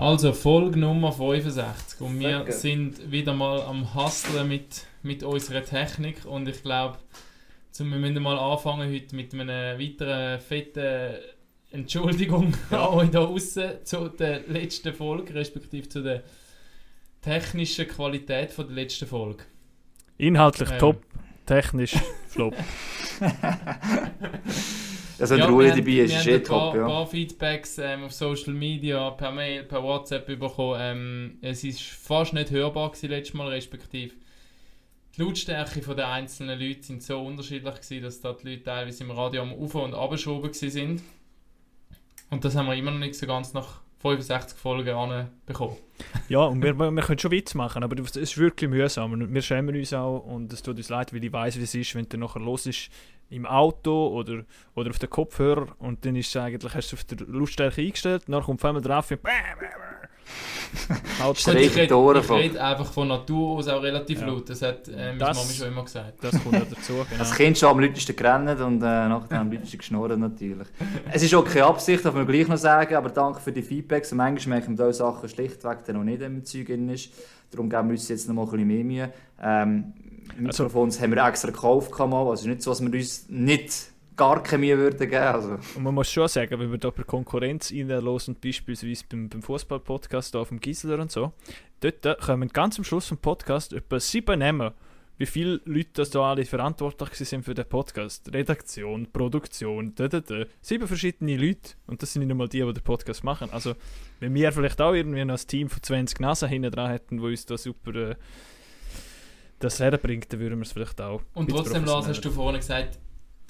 [0.00, 2.00] Also, Folge Nummer 65.
[2.00, 2.52] Und wir Danke.
[2.52, 6.24] sind wieder mal am Hustlen mit, mit unserer Technik.
[6.24, 6.96] Und ich glaube,
[7.76, 11.16] wir müssen mal anfangen heute mit einer weiteren fetten
[11.70, 16.22] Entschuldigung an euch da außen zu der letzten Folge, respektive zu der
[17.20, 19.44] technischen Qualität von der letzten Folge.
[20.16, 20.78] Inhaltlich Ähm.
[20.78, 21.02] top,
[21.44, 21.96] technisch
[22.26, 22.54] flop.
[25.20, 26.86] Also Ja, Ruhe wir dabei haben- ist, wir ist haben eh ein paar, top, ja.
[26.86, 30.76] paar Feedbacks ähm, auf Social Media, per Mail, per WhatsApp bekommen.
[30.80, 34.14] Ähm, es ist fast nicht hörbar gewesen letztes Mal, respektive
[35.16, 39.02] die Lautstärke von der einzelnen Leute sind so unterschiedlich gewesen, dass da die Leute teilweise
[39.04, 41.02] im Radio am Auf- und Abschrauben gewesen sind.
[42.30, 45.76] Und das haben wir immer noch nicht so ganz nach 65 Folgen anbekommen.
[46.28, 49.12] Ja, und wir, wir können schon Witz machen, aber es ist wirklich mühsam.
[49.12, 51.74] Und wir schämen uns auch und es tut uns leid, weil ich weiß, wie es
[51.74, 52.88] ist, wenn du nachher los ist
[53.30, 54.42] im Auto oder,
[54.74, 58.42] oder auf den Kopfhörer und dann ist eigentlich, hast du auf der Lautstärke eingestellt, dann
[58.42, 59.20] kommt einmal drauf und
[61.20, 61.56] Haut Streit.
[61.56, 64.26] ich Reden rede, die Ohren ich rede einfach von Natur aus auch relativ Ja.
[64.28, 64.48] laut.
[64.48, 66.22] Das hat äh, meine Das- Mami schon immer gesagt.
[66.22, 67.20] Das kommt ja dazu, genau.
[67.20, 70.68] Als Kind schon am lautesten gerannt und äh, nachher am lautesten geschnurrt natürlich.
[71.10, 74.12] Es ist auch keine Absicht, darf man gleich noch sagen, aber danke für die Feedbacks.
[74.12, 77.12] Und manchmal merken wir diese Sachen schlichtweg dann noch nicht, wenn im Zeug drin ist.
[77.50, 79.12] Darum geben wir uns jetzt noch mal ein bisschen mehr Mühe.
[79.42, 79.92] Ähm,
[80.46, 83.92] Also- Mikrofons haben wir extra gekauft, also es ist nicht so, dass wir uns nicht
[84.16, 85.14] gar keine Mühe würden geben.
[85.14, 89.42] Also, Und man muss schon sagen, wenn wir da per Konkurrenz reinhören, beispielsweise beim, beim
[89.42, 91.32] Fußball-Podcast auf dem Gisler und so,
[91.80, 94.72] dort äh, kommen ganz am Schluss vom Podcast etwa sieben Namen,
[95.16, 98.30] wie viele Leute das da alle verantwortlich sind für den Podcast.
[98.32, 100.44] Redaktion, Produktion, da, da, da.
[100.60, 101.72] Sieben verschiedene Leute.
[101.86, 103.48] Und das sind nicht einmal die, die den Podcast machen.
[103.52, 103.74] Also,
[104.18, 107.22] wenn wir vielleicht auch irgendwie noch ein Team von 20 Nasen hinten dran hätten, die
[107.22, 108.16] uns da super äh,
[109.60, 111.22] das herbringt, dann würden wir es vielleicht auch.
[111.34, 112.98] Und trotzdem, Lars, hast du vorhin gesagt,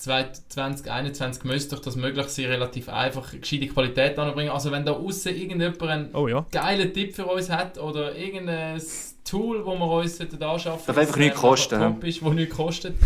[0.00, 4.50] 2021 müsste doch das möglich sein, relativ einfach gescheite Qualität anbringen.
[4.50, 6.46] Also wenn da außen irgendjemand einen Oh ja.
[6.50, 8.80] geilen Tipp für uns hat oder irgendein
[9.24, 12.32] Tool, das wir uns sollten anschaffen Darf einfach das, nichts ähm, kosten, Top ist, das
[12.32, 12.96] nichts kostet,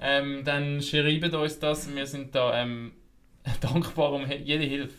[0.00, 1.92] ähm, dann schreibt uns das.
[1.92, 2.92] Wir sind da ähm,
[3.60, 4.94] dankbar um jede Hilfe.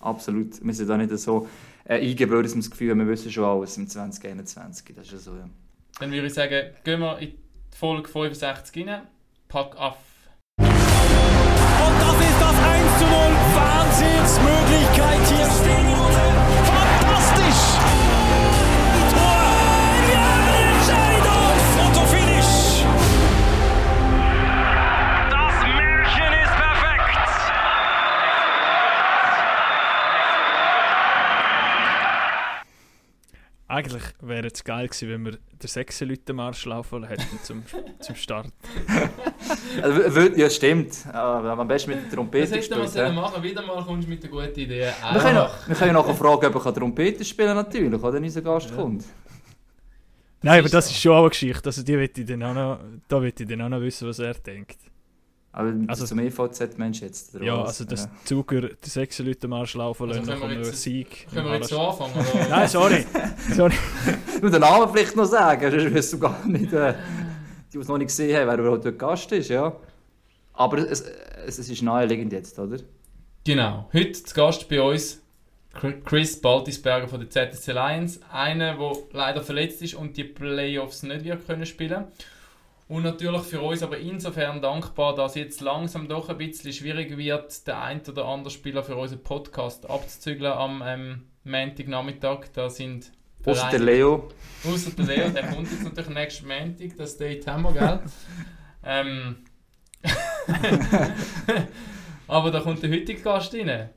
[0.00, 0.64] absolut.
[0.64, 1.48] Wir sind da nicht so
[1.84, 4.96] äh, eingebildet, dass wir das Gefühl haben, wir wissen schon alles im 2021.
[4.96, 5.50] Das ist ja so, ja.
[5.98, 9.02] Dann würde ich sagen, gehen wir in die Folge 65 rein.
[9.48, 9.96] Pack auf.
[10.58, 13.12] Und das ist das 1 zu 0.
[13.54, 15.46] Wahnsinnsmöglichkeit hier.
[15.46, 15.85] Fantastisch.
[33.76, 37.62] Eigentlich wäre es geil gewesen, wenn wir den Marsch laufen hätten zum,
[38.00, 38.48] zum Start.
[39.82, 41.04] Also, ja, stimmt.
[41.12, 43.12] Aber am besten mit der Das Trompete hätten wir hä?
[43.12, 43.42] machen.
[43.42, 44.90] Wieder mal kommst du mit einer guten Idee.
[45.12, 48.74] Wir können, wir können nachher fragen, ob er Trompete spielen kann, natürlich, oder unser Gast
[48.74, 49.04] kommt.
[50.40, 51.66] Nein, aber das ist schon auch eine Geschichte.
[51.66, 54.20] Also die will ich dann auch noch, da will ich dann auch noch wissen, was
[54.20, 54.78] er denkt.
[55.56, 57.34] Aber Also- zum EVZ-Mensch jetzt.
[57.34, 58.10] oder Ja, also dass Ja.
[58.26, 61.26] Zuger den sechs Leuten Marsch laufen Also lassen, können dann wir jetzt- Sieg.
[61.32, 62.12] Können wir jetzt so anfangen?
[62.14, 62.48] Oder?
[62.50, 63.06] Nein, sorry.
[63.54, 63.74] sorry.
[64.40, 67.88] Du den Namen vielleicht noch sagen, sonst wirst du gar nicht, äh, die, die es
[67.88, 69.74] noch nicht gesehen haben, wer überhaupt dort Gast ist, ja.
[70.52, 71.00] Aber es,
[71.46, 72.76] es, es ist naheliegend jetzt, oder?
[73.44, 73.88] Genau.
[73.94, 75.22] Heute zu Gast bei uns
[76.04, 78.20] Chris Baltisberger von der ZSC Lions.
[78.30, 82.04] Einer, der leider verletzt ist und die Playoffs nicht wird können spielen
[82.88, 87.66] Und natürlich für uns aber insofern dankbar, dass jetzt langsam doch ein bisschen schwierig wird,
[87.66, 92.46] der ein oder andere Spieler für unseren Podcast abzuzügeln am ähm, Montagnachmittag.
[92.52, 93.10] Da sind
[93.44, 94.28] Außer der Leo.
[94.64, 98.00] Außer der Leo, der kommt jetzt natürlich nächsten Montag, das Date haben wir, gell?
[98.84, 99.36] ähm.
[102.28, 103.90] Aber da kommt der heutige Gast rein.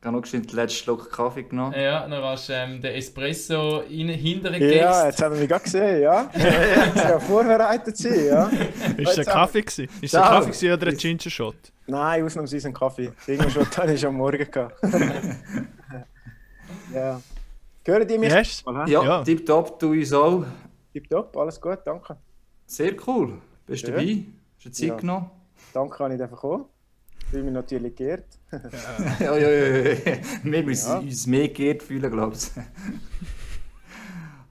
[0.00, 1.74] Ich habe noch den letzten Schluck Kaffee genommen.
[1.76, 5.48] Ja, dann hast du ähm, den Espresso in, hinter den Ja, jetzt haben wir mich
[5.48, 6.30] gerade gesehen, ja.
[6.34, 8.48] Jetzt ja vorbereitet sein, ja.
[8.96, 9.88] Ist der Kaffee gewesen?
[10.00, 10.30] Ist der Ciao.
[10.34, 11.56] Kaffee gewesen oder ein Ginger Shot?
[11.88, 13.10] Nein, ausnahmsweise ein Kaffee.
[13.26, 14.46] Irgendwann schon, dann ist am Morgen
[16.94, 17.20] ja.
[17.84, 18.32] Hören die mich?
[18.32, 18.62] Yes?
[18.66, 18.88] Mal?
[18.88, 19.24] Ja, Ja.
[19.24, 20.44] tipptopp, du uns auch.
[20.92, 22.16] Tipptopp, alles gut, danke.
[22.66, 23.38] Sehr cool.
[23.66, 23.96] Bist du Ja.
[23.96, 24.24] dabei?
[24.56, 24.94] Hast du Zeit Ja.
[24.96, 25.30] genommen?
[25.72, 26.66] Danke, habe ich einfach kommen.
[27.30, 28.24] Fühle mich natürlich geehrt.
[29.20, 29.78] Ja, ja, ja.
[29.92, 29.96] ja.
[30.42, 30.98] Wir müssen Ja.
[30.98, 32.50] uns mehr geehrt fühlen, glaube ich.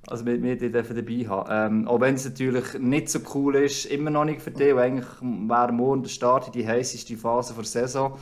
[0.10, 1.82] Also wir, wir die dürfen dabei haben.
[1.84, 4.92] Ähm, auch wenn es natürlich nicht so cool ist, immer noch nicht für dich, weil
[4.92, 8.18] eigentlich wäre morgen der Start in die heißeste Phase der Saison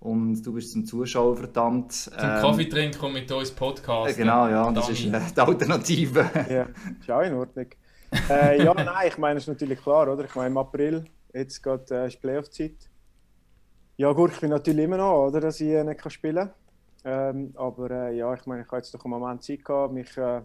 [0.00, 1.92] und du bist zum Zuschauer verdammt.
[1.92, 4.14] Zum Ähm, Kaffee trinken und mit uns Podcast.
[4.14, 6.28] äh, Genau, ja, das ist äh, die Alternative.
[6.50, 6.66] Ja,
[7.00, 7.66] ist auch in Ordnung.
[8.30, 10.24] Äh, ja, nein, ich meine, es ist natürlich klar, oder?
[10.24, 12.87] Ich meine, im April, jetzt geht äh, Playoff-Zeit.
[14.00, 17.36] Ja, gut, ich bin natürlich immer noch, oder, dass ich äh, nicht spielen kann.
[17.36, 20.16] Ähm, aber äh, ja, ich meine, ich habe jetzt doch einen Moment Zeit gehabt, mich
[20.16, 20.40] äh,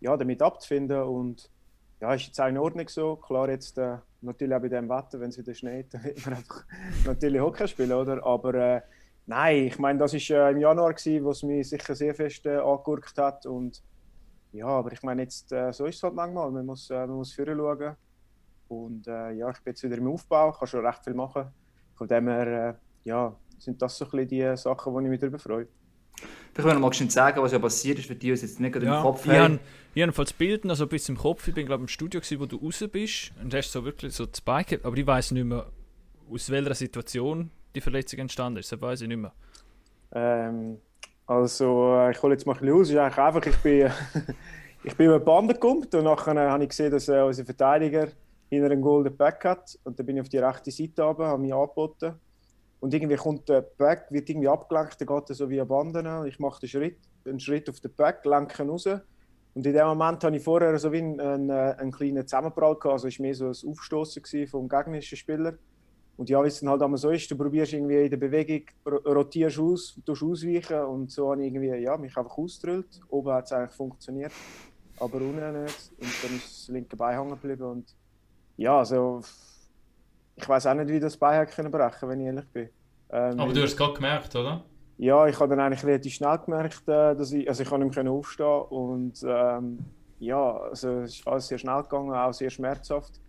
[0.00, 1.48] ja, damit abzufinden und
[2.00, 3.14] ja, ist jetzt auch in Ordnung so.
[3.14, 6.34] Klar, jetzt äh, natürlich auch bei dem Wetter, wenn es wieder schneit, dann wird man
[6.34, 6.64] einfach
[7.04, 8.26] natürlich Hockey spielen, oder?
[8.26, 8.80] Aber äh,
[9.26, 12.44] nein, ich meine, das war äh, im Januar, gewesen, wo es mich sicher sehr fest
[12.46, 13.84] äh, angegurkt hat und
[14.52, 16.50] ja, aber ich meine, jetzt, äh, so ist es halt manchmal.
[16.50, 17.96] Man muss, äh, man muss vorher schauen.
[18.68, 21.46] Und ja, ich bin jetzt wieder im Aufbau, kann schon recht viel machen.
[21.94, 25.38] Von dem her, ja, sind das so ein bisschen die Sachen, wo ich mich darüber
[25.38, 25.68] freue.
[26.56, 28.58] Ich will noch mal schnell sagen, was ja passiert ist, für die, die es jetzt
[28.60, 29.54] nicht gerade Ja, im Kopf ich haben.
[29.54, 29.60] habe
[29.94, 31.46] ich hab das Bild noch so ein bisschen im Kopf.
[31.48, 34.26] Ich bin glaube im Studio, gewesen, wo du raus bist und hast so wirklich so
[34.26, 35.66] das Bike gehabt, aber ich weiß nicht mehr,
[36.30, 38.72] aus welcher Situation die Verletzung entstanden ist.
[38.72, 39.32] Das weiß ich nicht mehr.
[40.12, 40.78] Ähm,
[41.26, 42.90] also, äh, ich hole jetzt mal ein bisschen aus.
[42.90, 43.90] Ist eigentlich einfach, ich bin,
[44.84, 47.44] ich bin über die Bande gekommen und nachher äh, habe ich gesehen, dass äh, unser
[47.44, 48.08] Verteidiger
[48.48, 49.78] hinter einem Goal den Back hat.
[49.84, 52.14] Und dann bin ich auf die rechte Seite runter, habe mich angeboten.
[52.86, 56.24] Und irgendwie kommt der Back, wird irgendwie abgelenkt, dann geht er so wie eine Bande.
[56.28, 58.86] Ich mache den Schritt, einen Schritt auf den Back, lenke ihn raus.
[58.86, 62.92] Und in dem Moment hatte ich vorher so wie einen, einen, einen kleinen Zusammenprall gehabt.
[62.92, 65.54] Also es war mehr so ein Aufstoßen vom gegnerischen Spieler.
[66.16, 68.64] Und ja, wie es dann halt einmal so ist, du probierst irgendwie in der Bewegung,
[68.86, 73.00] ro- rotierst aus, tust ausweichen und so habe ich irgendwie, ja, mich einfach ausgedrüllt.
[73.08, 74.32] Oben hat es eigentlich funktioniert,
[74.96, 75.92] aber unten nicht.
[75.98, 77.96] Und dann ist das linke Bein hängen geblieben und
[78.56, 79.22] ja, also
[80.36, 82.75] ich weiß auch nicht, wie das Bein hätte können brechen, wenn ich ehrlich bin.
[83.10, 84.64] Ähm, Aber du hast es gerade gemerkt, oder?
[84.98, 87.96] ja, ich habe dann eigentlich relativ schnell gemerkt, äh, dass ich, also ich kann nicht
[87.96, 89.78] mehr aufstehen und ähm,
[90.18, 93.20] ja, also es ist alles sehr schnell gegangen, auch sehr schmerzhaft.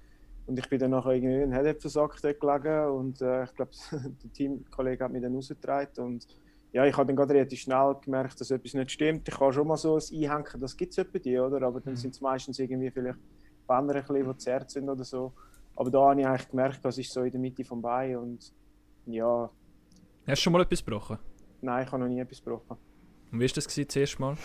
[0.46, 4.32] Und ich bin dann nachher irgendwie in Headhead-Versagt dort gelegen und äh, ich glaube, der
[4.32, 6.26] Teamkollege hat mich dann rausgetragen und
[6.72, 9.28] ja, ich habe dann gerade relativ schnell gemerkt, dass etwas nicht stimmt.
[9.28, 11.66] Ich kann schon mal so ein Einhängen, das gibt es bei dir, oder?
[11.66, 13.20] Aber dann sind es meistens irgendwie vielleicht
[13.68, 15.34] Bänder, ein bisschen, die zerrt sind oder so.
[15.76, 18.54] Aber da habe ich eigentlich gemerkt, das ist so in der Mitte vom Bein und
[19.06, 19.50] ja,
[20.28, 21.18] Hast du schon mal etwas gebrochen?
[21.62, 22.78] nein, ich habe noch nie etwas gebrochen.
[23.32, 24.38] Und wie war das gewesen, das erste Mal?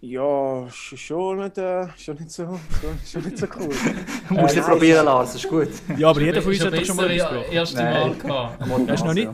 [0.00, 0.22] Ja,
[0.68, 2.44] sch- schon nicht, äh, schon nicht, so,
[2.80, 3.68] schon, schon nicht so cool.
[4.28, 5.68] Du musst Äh, nein, probieren, Lars, das ist gut.
[5.96, 7.52] Ja, aber jeder von uns hat doch schon mal etwas gebrochen.
[7.52, 7.92] erste Nein.
[8.08, 8.60] Mal gehabt.
[8.90, 9.24] Hast du noch nicht?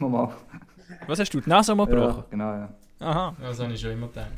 [0.00, 0.06] Ja.
[0.08, 0.32] Mal.
[1.06, 1.40] Was hast du?
[1.40, 2.16] Die Nase mal gebrochen?
[2.18, 2.74] Ja, genau, ja.
[3.00, 3.36] Aha.
[3.40, 4.30] Das habe ich schon immer gedacht.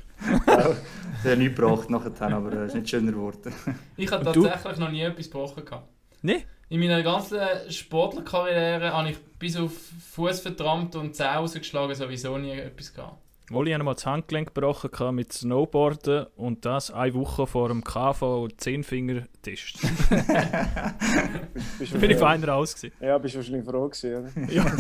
[0.46, 3.52] Das hat nichts gebracht nachher, aber es ist nicht schöner geworden.
[3.96, 5.88] Ich habe tatsächlich noch nie etwas gebrochen gehabt.
[6.26, 6.44] Nee?
[6.68, 7.38] In meiner ganzen
[7.70, 9.70] Sportlerkarriere habe ich bis auf
[10.10, 13.22] Fuß vertrampt und Zähne rausgeschlagen sowieso nie etwas gehabt.
[13.48, 18.48] Molly hat einmal das Handgelenk gebrochen mit Snowboarden und das eine Woche vor dem KV
[18.56, 19.78] 10 Finger Test.
[21.78, 22.92] Bist Da bin ich feiner aus gewesen.
[23.00, 24.30] Ja, bist du wahrscheinlich froh gewesen, oder?
[24.52, 24.64] Ja.
[24.64, 24.74] Er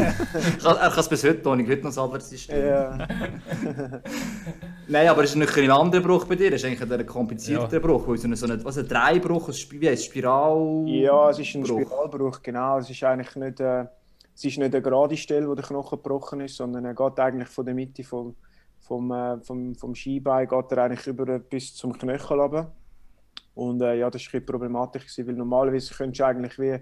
[0.58, 2.66] kann er kann es bis heute noch nicht, heute noch das Abwärtssystem.
[2.66, 2.98] Ja,
[4.88, 7.74] Nein, aber es ist nicht ein anderer Bruch bei dir, es ist eigentlich ein komplizierter
[7.74, 7.78] Ja.
[7.78, 10.82] Bruch, weil so ein, so ein, was, ein Dreibruch, ein Sp- wie ein Spiral...
[10.88, 11.82] ja, es ist ein Bruch.
[11.82, 12.78] Spiralbruch, genau.
[12.78, 13.82] Es ist eigentlich nicht, äh,
[14.34, 17.48] es ist nicht eine gerade Stelle, wo der Knochen gebrochen ist, sondern er geht eigentlich
[17.48, 18.34] von der Mitte vom,
[18.86, 22.72] vom, äh, vom, vom Skibein geht er eigentlich über bis zum Knöchel runter.
[23.54, 26.78] Und äh, ja, das war ein problematisch, gewesen, weil normalerweise könntest du eigentlich wie,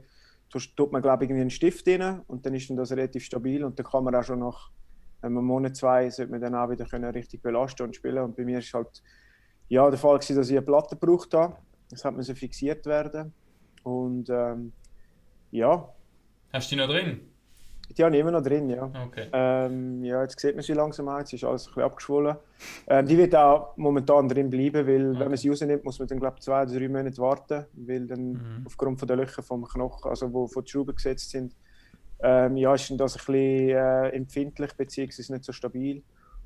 [0.76, 3.64] tut man glaube ich irgendwie einen Stift rein und dann ist dann das relativ stabil
[3.64, 4.70] und dann kann man auch schon nach
[5.22, 8.22] einem Monat, zwei, sollte man dann auch wieder können richtig belasten und spielen.
[8.22, 9.02] Und bei mir ist halt
[9.68, 11.56] ja, der Fall gewesen, dass ich eine Platte gebraucht habe.
[11.90, 13.32] Das hat müssen fixiert werden.
[13.82, 14.72] Und ähm,
[15.50, 15.88] ja,
[16.52, 17.33] Hast du die noch drin?
[17.96, 18.90] Die habe ich immer noch drin, ja.
[19.06, 19.28] Okay.
[19.32, 22.36] Ähm, ja, jetzt sieht man sie langsam auch, jetzt ist alles ein bisschen abgeschwollen.
[22.86, 26.20] Ähm, die wird auch momentan drin bleiben, weil wenn man sie rausnimmt, muss man dann
[26.20, 28.62] glaube zwei oder drei Monate warten, weil dann Mhm.
[28.66, 31.54] aufgrund von der Löcher vom Knochen, also wo von Schrauben gesetzt sind,
[32.22, 36.02] ähm, ja, ist das ein bisschen äh, empfindlich beziehungsweise nicht so stabil.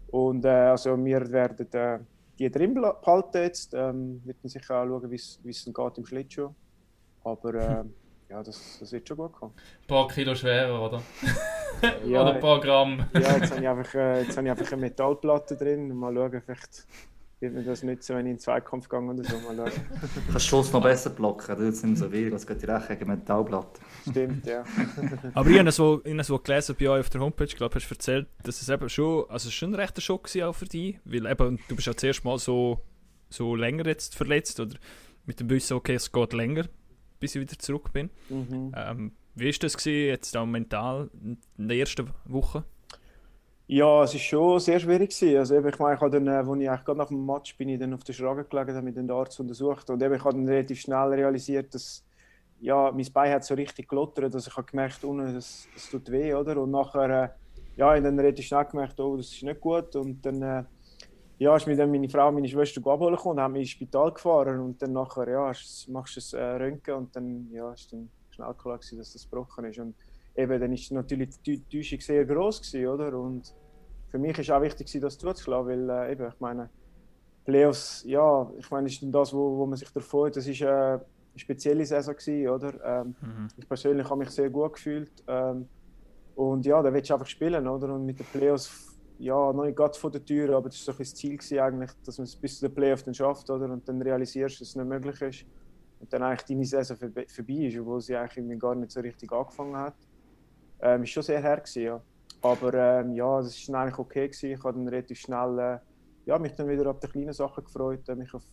[0.09, 1.99] Und äh, also wir werden äh,
[2.39, 6.51] die drin behalten jetzt, ähm, wird dann sicher auch schauen, wie es geht im Schlittschuh.
[7.25, 7.85] Aber äh,
[8.29, 9.55] ja, das, das wird schon gut kommen.
[9.83, 11.03] Ein paar Kilo schwerer, oder?
[12.05, 13.07] Ja, oder ein paar Gramm.
[13.15, 15.95] Ja, jetzt habe ich einfach, äh, jetzt habe ich einfach eine Metallplatte drin.
[15.95, 16.87] Mal schauen, vielleicht
[17.41, 19.39] wird mir das nützen, wenn ich in den Zweikampf gehe oder so.
[19.39, 19.73] Mal schauen.
[20.01, 22.89] Du kannst Schuss noch besser blocken, tut es nicht mehr so weh, das geht direkt
[22.89, 23.81] gegen Metallplatte.
[24.11, 24.65] Stimmt, ja.
[25.35, 28.27] Aber ich habe so, ich gelesen bei euch auf der Homepage, glaube hast du erzählt,
[28.43, 31.61] dass es eben schon, also schon ein rechter Schock war auch für dich, weil eben,
[31.69, 32.81] du bist ja zuerst mal so,
[33.31, 34.77] so länger jetzt verletzt oder
[35.27, 36.65] mit dem Wissen, okay, es geht länger,
[37.21, 38.11] bis ich wieder zurück bin.
[38.29, 38.73] Mhm.
[38.77, 42.65] Ähm, wie war das gewesen, jetzt auch mental in der ersten Woche?
[43.71, 45.11] Ja, es war schon sehr schwierig.
[45.11, 45.37] Gewesen.
[45.39, 47.57] Also, eben, ich meine, ich habe dann, äh, als ich eigentlich gerade nach dem Match
[47.57, 49.91] bin, ich dann auf der Schraube gelegen, habe den Arzt untersucht.
[49.91, 52.03] Und eben, ich habe dann relativ schnell realisiert, dass
[52.61, 56.11] ja, mein Bein hat so richtig gelottert, dass ich habe gemerkt, unten, das, das tut
[56.11, 56.61] weh, oder?
[56.61, 57.29] Und nachher, äh,
[57.77, 59.95] ja, ich habe dann relativ schnell gemerkt, oh, das ist nicht gut.
[59.97, 60.65] Und dann, äh,
[61.39, 63.71] ja, ist mir dann meine Frau und meine Schwester abholen gekommen und haben mich ins
[63.71, 64.61] Spital gefahren.
[64.61, 65.53] Und dann nachher, ja,
[65.89, 69.31] machst du ein äh, Röntgen und dann, ja, ist dann schnell klar gewesen, dass das
[69.31, 69.79] gebrochen ist.
[69.79, 69.95] Und
[70.37, 73.19] eben, dann ist natürlich die Täuschung sehr groß gewesen, oder?
[73.19, 73.55] Und
[74.11, 76.71] für mich ist auch wichtig, das zuzulassen, weil äh, eben, ich meine,
[77.45, 80.37] Playoffs, ja, ich meine, ist das, wo, wo man sich da freut.
[80.37, 81.01] Das ist äh, eine
[81.37, 83.01] spezielle Saison gewesen, oder?
[83.01, 83.49] Ähm, mhm.
[83.57, 85.69] Ich persönlich habe mich sehr gut gefühlt ähm,
[86.35, 87.95] und ja, da willst du einfach spielen, oder?
[87.95, 88.88] Und mit den Playoffs,
[89.19, 92.25] ja, noch nicht vor der Tür, aber das war so das Ziel eigentlich, dass man
[92.25, 93.71] es bis zu den Playoffs dann schafft, oder?
[93.71, 95.45] Und dann realisierst, dass es nicht möglich ist
[96.01, 99.77] und dann eigentlich deine Saison vorbei ist, obwohl sie eigentlich gar nicht so richtig angefangen
[99.77, 99.97] hat.
[100.81, 102.01] Ähm, ist schon sehr her gewesen, ja.
[102.41, 104.53] Aber ähm, ja, es war eigentlich okay gewesen.
[104.53, 105.79] Ich habe dann relativ schnell äh,
[106.27, 108.45] ja, mich dann wieder auf die kleinen Sachen gefreut, äh, mich auf,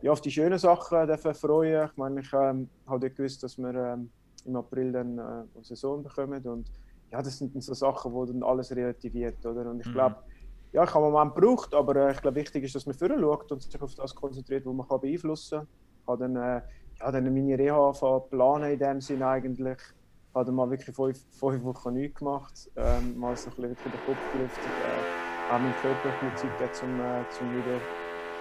[0.00, 1.86] ja, auf die schönen Sachen dürfen freuen.
[1.90, 4.10] Ich meine, ich ähm, habe gewusst, dass wir ähm,
[4.46, 6.70] im April dann äh, eine Saison bekommen und
[7.10, 9.70] ja, das sind dann so Sachen, wo dann alles relativiert, oder?
[9.70, 10.72] Und ich glaube, mhm.
[10.72, 13.18] ja, ich habe einen Moment gebraucht, aber äh, ich glaube, wichtig ist, dass man vorher
[13.18, 15.68] schaut und sich auf das konzentriert, was man kann beeinflussen kann.
[16.00, 16.62] Ich habe dann, äh,
[17.00, 17.92] ja, dann meine Reha
[18.30, 19.78] planen in dem Sinne eigentlich
[20.38, 24.32] habe mal wirklich fünf, fünf Wochen nichts gemacht, ähm, mal so ein bisschen den Kopf
[24.32, 27.80] gelüftet, äh, auch meinen Körper ein bisschen Zeit zum, äh, zum wieder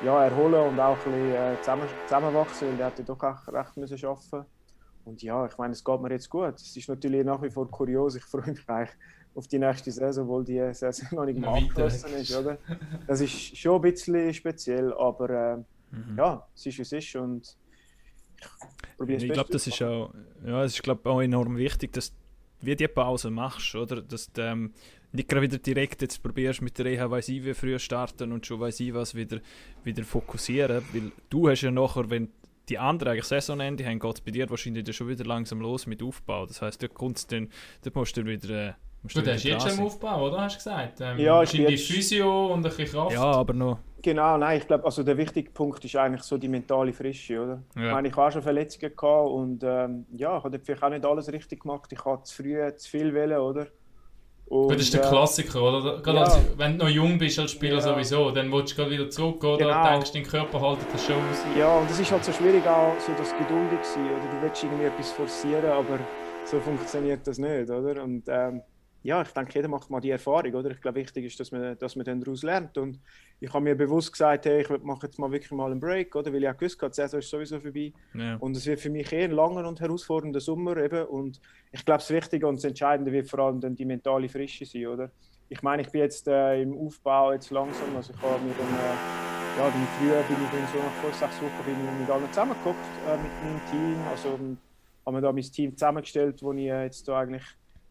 [0.05, 3.47] ja, erholen und auch ein bisschen äh, zusammen, zusammenwachsen, weil der hat ja doch auch
[3.47, 4.45] recht müssen arbeiten
[5.07, 6.55] und ja, ich meine, es geht mir jetzt gut.
[6.55, 8.15] Es ist natürlich nach wie vor kurios.
[8.15, 8.95] Ich freue mich eigentlich
[9.35, 12.35] auf die nächste Saison, obwohl die Saison noch nicht mal abgeschlossen ist.
[12.35, 12.57] Oder?
[13.07, 15.57] Das ist schon ein bisschen speziell, aber äh,
[15.95, 16.17] mhm.
[16.17, 17.15] ja, es ist, wie es ist.
[17.15, 17.55] Und
[19.07, 20.13] ich, ich glaube, das ist auch,
[20.45, 22.11] ja, es ist glaub, auch enorm wichtig, dass
[22.61, 24.01] du die Pause machst, oder?
[24.01, 24.73] Dass du ähm,
[25.13, 28.45] nicht gerade wieder direkt jetzt probierst mit der Reha, weiss ich, wie früh starten und
[28.45, 29.39] schon weiss ich was wieder,
[29.85, 32.29] wieder fokussieren, weil du hast ja nachher, wenn
[32.69, 36.03] die anderen eigentlich Saisonende haben, geht es bei dir wahrscheinlich schon wieder langsam los mit
[36.03, 36.45] Aufbau.
[36.45, 37.49] Das heisst, dort, kommt's dann,
[37.83, 38.69] dort musst du dann wieder...
[38.69, 40.41] Äh, du, du hast jetzt schon im Aufbau, oder?
[40.41, 41.01] Hast du gesagt?
[41.01, 43.13] Ähm, ja, ich die Physio und ein bisschen Kraft.
[43.13, 43.79] Ja, aber noch...
[44.01, 47.63] Genau, nein, ich glaube, also der wichtige Punkt ist eigentlich so die mentale Frische, oder?
[47.75, 47.87] Ja.
[47.87, 51.05] Ich meine, ich habe schon Verletzungen gehabt und ähm, ja, ich habe vielleicht auch nicht
[51.05, 51.91] alles richtig gemacht.
[51.91, 53.67] Ich habe zu früh zu viel wählen, oder?
[54.49, 56.01] Und, das ist der Klassiker, oder?
[56.01, 56.23] Gerade ja.
[56.23, 57.81] als, wenn du noch jung bist als Spieler ja.
[57.81, 59.57] sowieso, dann willst du gerade wieder zurück, oder?
[59.57, 59.89] Genau.
[59.91, 61.57] Denkst, dein Körper haltet das schon aus.
[61.57, 64.31] Ja, und es ist halt so schwierig auch, so das geduldig sein, oder?
[64.31, 65.99] Du willst irgendwie etwas forcieren, aber
[66.45, 68.01] so funktioniert das nicht, oder?
[68.01, 68.61] Und ähm,
[69.03, 70.71] ja, ich denke, jeder macht mal die Erfahrung, oder?
[70.71, 72.77] Ich glaube, wichtig ist, dass man, dass man dann daraus lernt.
[72.77, 72.99] Und
[73.39, 76.33] ich habe mir bewusst gesagt, hey, ich mache jetzt mal wirklich mal einen Break, oder?
[76.33, 77.93] Weil ich auch gewusst habe, die Saison ist sowieso vorbei.
[78.13, 78.35] Ja.
[78.37, 81.05] Und es wird für mich eher ein langer und herausfordernder Sommer eben.
[81.05, 81.39] Und
[81.71, 84.87] ich glaube, das Wichtige und das Entscheidende wird vor allem dann die mentale Frische sein,
[84.87, 85.11] oder?
[85.49, 88.67] Ich meine, ich bin jetzt äh, im Aufbau jetzt langsam, also ich habe mir dann,
[88.67, 92.09] äh, ja, im Frühjahr bin ich dann so nach vor sechs Wochen bin ich mit
[92.09, 92.77] allen zusammengeguckt,
[93.07, 93.95] äh, mit meinem Team.
[94.09, 94.29] Also
[95.05, 97.45] haben wir da mein Team zusammengestellt, wo ich äh, jetzt da eigentlich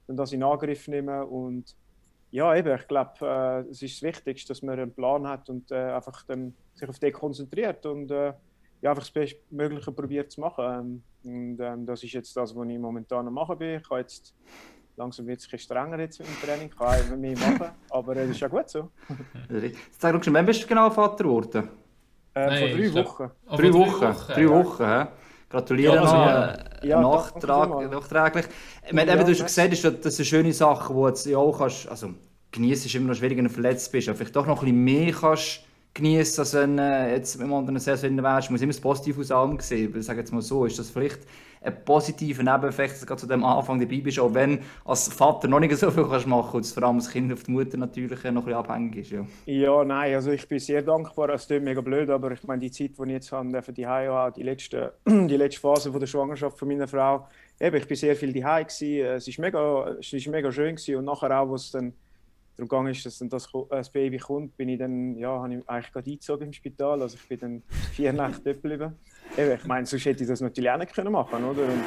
[0.06, 1.74] dann das in Angriff nehmen und
[2.30, 5.70] ja, eben, ich glaube, äh, es ist das Wichtigste, dass man einen Plan hat und
[5.70, 8.32] äh, einfach dann sich auf den konzentriert und äh,
[8.82, 10.64] ja, einfach das Bestmögliche probiert zu machen.
[10.64, 13.80] Ähm, und ähm, das ist jetzt das, was ich momentan am machen bin.
[13.80, 14.34] Ich jetzt
[14.96, 18.30] langsam wird es ein strenger jetzt im Training, ich kann immer mehr machen, aber das
[18.30, 18.90] ist ja gut so.
[19.98, 21.68] Sag doch schon, wann bist du genau Vater geworden?
[22.34, 23.30] Äh, Nein, vor drei Wochen.
[23.48, 25.12] Drei Wochen, drei Wochen, ja.
[25.48, 28.46] Gratuliere ja, also, äh, ja, nachtrag, nachträglich.
[28.90, 32.10] Ja, eben, du hast gesagt, das ist eine schöne Sache, wo du auch kannst, also
[32.52, 34.84] genießen ist immer noch schwierig, wenn du verletzt bist, aber vielleicht doch noch ein bisschen
[34.84, 35.65] mehr kannst
[35.96, 38.48] genießen, als wenn äh, jetzt im anderen Saison wärst.
[38.48, 39.94] Du musst immer das Positive aus allem sehen.
[39.96, 41.20] Ich sage jetzt mal so, ist das vielleicht
[41.62, 45.48] ein positiver Nebeneffekt, dass du gerade zu dem Anfang dabei bist, auch wenn als Vater
[45.48, 48.22] noch nicht so viel kannst machen kannst, vor allem als Kind auf die Mutter natürlich
[48.24, 49.10] noch ein bisschen abhängig ist.
[49.10, 52.60] Ja, ja nein, also ich bin sehr dankbar, es klingt mega blöd, aber ich meine,
[52.60, 55.98] die Zeit, die ich jetzt habe, für die Heim die letzte, die letzte Phase von
[55.98, 57.26] der Schwangerschaft von meiner Frau,
[57.58, 59.96] eben, ich bin sehr viel daheim Es ist mega,
[60.28, 60.96] mega schön gewesen.
[60.96, 61.94] und nachher auch, wo es dann
[62.56, 65.54] darum gegangen ist, dass dann das, äh, das Baby kommt, bin ich dann, ja, habe
[65.54, 67.02] ich eigentlich gerade eingezogen im Spital.
[67.02, 68.96] Also ich bin dann vier Nächte dort geblieben.
[69.36, 71.62] Eben, ich meine, sonst hätte ich das natürlich auch nicht können machen oder?
[71.62, 71.84] Und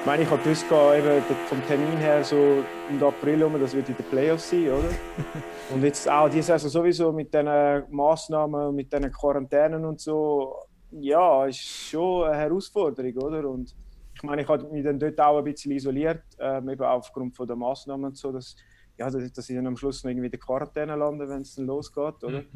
[0.00, 3.88] ich meine, ich habe gewusst, eben vom Termin her so im April um, das wird
[3.88, 4.90] in den Playoffs sein, oder?
[5.74, 10.54] Und jetzt auch diese Saison sowieso mit diesen Massnahmen, mit diesen Quarantänen und so,
[10.92, 13.48] ja, ist schon eine Herausforderung, oder?
[13.48, 13.74] Und
[14.14, 17.46] ich meine, ich habe mich dann dort auch ein bisschen isoliert, ähm, eben aufgrund von
[17.46, 18.54] der Massnahmen und so, dass
[18.98, 21.54] ja, dass, dass ich dann am Schluss noch irgendwie in der Quarantäne lande, wenn es
[21.54, 22.42] dann losgeht, oder?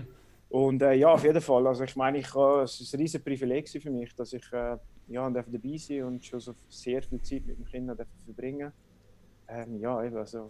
[0.50, 1.64] Und äh, ja, auf jeden Fall.
[1.68, 4.76] Also ich meine, ich, äh, es ist ein riesiges Privileg für mich, dass ich äh,
[5.06, 8.72] ja, dabei sein und schon so sehr viel Zeit mit den Kindern verbringen
[9.48, 10.48] ähm, Ja, eben, also...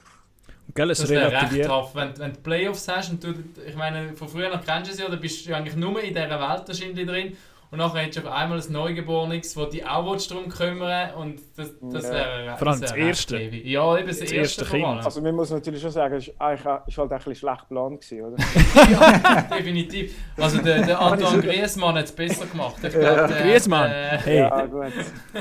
[0.74, 3.34] Gell, es das wäre recht tough, wenn, wenn du Playoffs hast und du,
[3.66, 6.30] ich meine, von früher noch kennst du sie, oder bist du eigentlich nur in dieser
[6.30, 7.36] Welt wahrscheinlich drin
[7.70, 11.70] und nachher hättest du auf einmal ein Neugeborenes, wo die auch darum kümmern und das,
[11.80, 12.12] das Ja.
[12.12, 13.38] wäre Vor allem das das Erste.
[13.38, 13.70] heavy.
[13.70, 14.84] Ja, eben das, Das erste, Kind.
[15.04, 18.36] Also man muss natürlich schon sagen, es ist halt ein bisschen schlecht geplant gewesen, oder?
[18.90, 20.16] ja, definitiv.
[20.36, 22.76] Also der, der Antoine Griezmann hat es besser gemacht.
[22.82, 23.90] Ich glaub, der- Griezmann?
[23.90, 24.92] Äh, Hey, Ja, gut.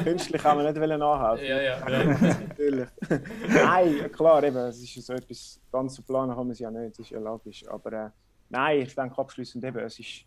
[0.03, 1.45] Künstlich kann man nicht wollen nachhelfen.
[1.47, 1.79] ja, ja.
[1.87, 2.87] Natürlich.
[3.47, 6.91] nein, klar, eben, es ist so etwas, ganz so planen kann man es ja nicht,
[6.91, 7.63] das ist ja logisch.
[7.67, 8.09] Aber äh,
[8.49, 10.25] nein, ich denke abschließend eben, es ist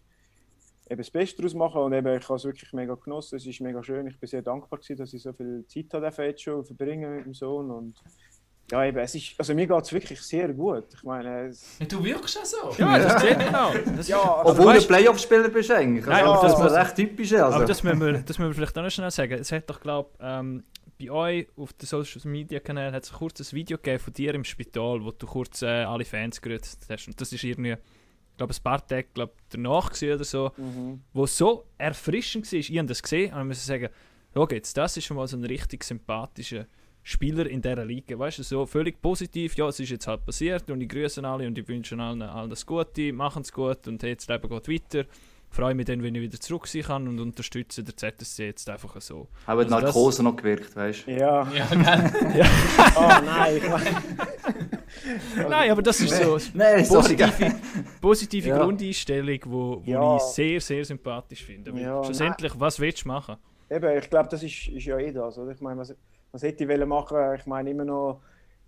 [0.92, 3.60] eben das Beste daraus machen und eben, ich habe es wirklich mega genossen, es ist
[3.60, 6.64] mega schön, ich bin sehr dankbar gewesen, dass ich so viel Zeit hatte jetzt schon
[6.64, 7.94] verbringen mit dem Sohn und
[8.70, 10.84] ja, eben, es ist, also mir geht es wirklich sehr gut.
[10.94, 12.70] Ich meine, es, Du wirkst ja so.
[12.78, 13.74] ja, das sieht man auch.
[13.96, 16.06] Das, ja, also, Obwohl du weißt- Playoff-Spieler bist eigentlich.
[16.06, 17.32] Nein, also, aber das das muss- ist recht typisch.
[17.34, 17.56] Also.
[17.56, 19.32] Aber das müssen, wir, das müssen wir vielleicht auch noch schnell sagen.
[19.34, 20.64] Es hat doch, glaube ähm,
[20.98, 24.32] bei euch auf den Social Media Kanälen hat es kurz ein Video gegeben von dir
[24.34, 27.08] im Spital, wo du kurz äh, alle Fans grüßt hast.
[27.08, 27.76] Und das ist irgendwie,
[28.32, 31.02] ich glaube, ein paar Tage glaub, danach oder so, mhm.
[31.12, 32.58] wo so erfrischend war.
[32.58, 33.88] Ich habe das gesehen und ich muss sagen,
[34.34, 36.66] schau jetzt, das ist schon mal so ein richtig sympathischer
[37.02, 38.18] Spieler in dieser Liga.
[38.18, 41.46] Weißt du, so völlig positiv, ja, es ist jetzt halt passiert und ich grüße alle
[41.46, 45.08] und ich wünsche allen alles Gute, machen es gut und hey, das Leben geht weiter.
[45.50, 48.98] Freue mich dann, wenn ich wieder zurück sein kann und unterstütze der ZSC jetzt einfach
[49.02, 49.28] so.
[49.46, 51.10] Haben die also das- Narkose noch gewirkt, weißt du?
[51.10, 51.68] ja, Ja,
[52.96, 53.62] oh nein, ich
[55.48, 56.86] Nein, aber das ist so Nein, gell?
[56.88, 57.54] positive,
[58.00, 58.58] positive Ja.
[58.58, 60.16] Grundeinstellung, wo, wo Ja.
[60.16, 61.72] ich sehr, sehr sympathisch finde.
[61.80, 63.36] Ja, schlussendlich, was willst du machen?
[63.70, 65.38] Eben, ich glaube, das ist, ist ja eh das.
[65.38, 65.52] Oder?
[65.52, 65.94] Ich meine, was,
[66.30, 67.16] was hätte ich machen?
[67.38, 68.20] Ich meine, immer noch,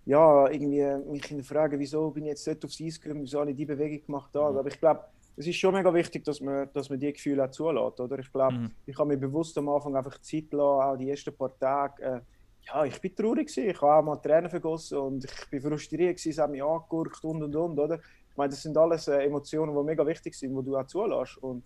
[0.05, 3.57] ja, irgendwie mich hinterfragen, wieso bin ich jetzt dort aufs Eis gekommen, wieso habe ich
[3.57, 4.41] die Bewegung gemacht da.
[4.47, 5.01] Aber ich glaube,
[5.37, 7.99] es ist schon mega wichtig, dass man, dass man die Gefühle auch zulässt.
[7.99, 8.19] Oder?
[8.19, 8.71] Ich glaube, Mhm.
[8.85, 12.01] ich habe mir bewusst am Anfang einfach Zeit lassen, auch die ersten paar Tage.
[12.03, 12.21] Äh,
[12.67, 13.69] ja, ich bin traurig gewesen.
[13.69, 17.23] Ich habe auch mal Tränen vergossen und ich bin frustriert gewesen, es hat mich angegurkt
[17.23, 17.99] und und und, oder?
[18.29, 21.37] Ich meine, das sind alles äh, Emotionen, die mega wichtig sind, die du auch zulässt.
[21.37, 21.63] Und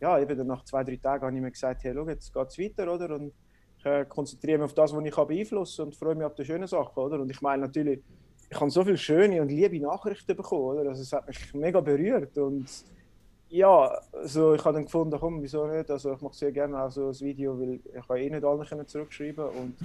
[0.00, 2.48] ja, eben dann nach zwei, drei Tagen habe ich mir gesagt, hey, schau, jetzt geht
[2.48, 3.16] es weiter, oder?
[3.16, 3.32] Und
[3.78, 6.44] ich äh, konzentriere mich auf das, was ich beeinflussen kann und freue mich auf die
[6.44, 7.20] schönen Sachen, oder?
[7.20, 8.00] Und ich meine natürlich,
[8.48, 10.88] ich habe so viele schöne und liebe Nachrichten bekommen, oder?
[10.90, 12.66] Also es hat mich mega berührt und
[13.48, 15.90] ja, also ich habe dann gefunden, komm, wieso nicht?
[15.90, 18.86] Also ich mache sehr gerne auch so ein Video, weil ich eh nicht allen können
[18.86, 19.76] zurückschreiben und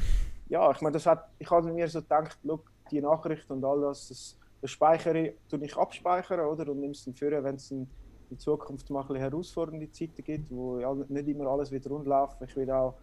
[0.50, 3.82] ja, ich meine, das hat, ich habe mir so gedacht, look, die Nachricht und all
[3.82, 6.70] das, das, das speichere ich, ich abspeichern, oder?
[6.70, 7.88] Und nimm's dann für, wenn es in
[8.38, 10.78] Zukunft mal ein bisschen herausfordernde Zeiten gibt, wo
[11.10, 12.42] nicht immer alles wieder rund läuft.
[12.42, 12.96] Ich will auch,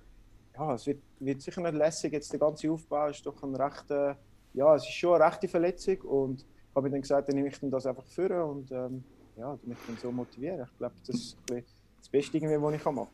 [0.55, 4.17] ja, es wird, wird sicher nicht lässig, jetzt der ganze Aufbau ist doch ein rechter,
[4.55, 7.49] ja, es ist schon eine rechte Verletzung und ich habe mir dann gesagt, dann nehme
[7.49, 9.05] ich dann das einfach für und ähm,
[9.39, 10.67] ja, du mich dann so motivieren.
[10.71, 13.09] Ich glaube, das ist das Beste, irgendwie, was ich kann machen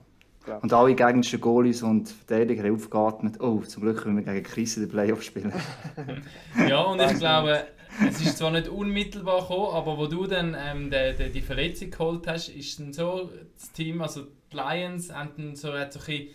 [0.44, 0.60] kann.
[0.60, 3.40] Und alle gegnerischen Goalies und Verteidiger haben aufgeatmet.
[3.40, 5.52] Oh, zum Glück können wir gegen Chris in den Playoffs spielen.
[6.68, 7.66] Ja, und ich glaube,
[8.06, 11.90] es ist zwar nicht unmittelbar gekommen, aber wo du dann ähm, die, die, die Verletzung
[11.90, 16.06] geholt hast, ist dann so das Team, also die Lions, haben so, hat so ein
[16.06, 16.28] bisschen,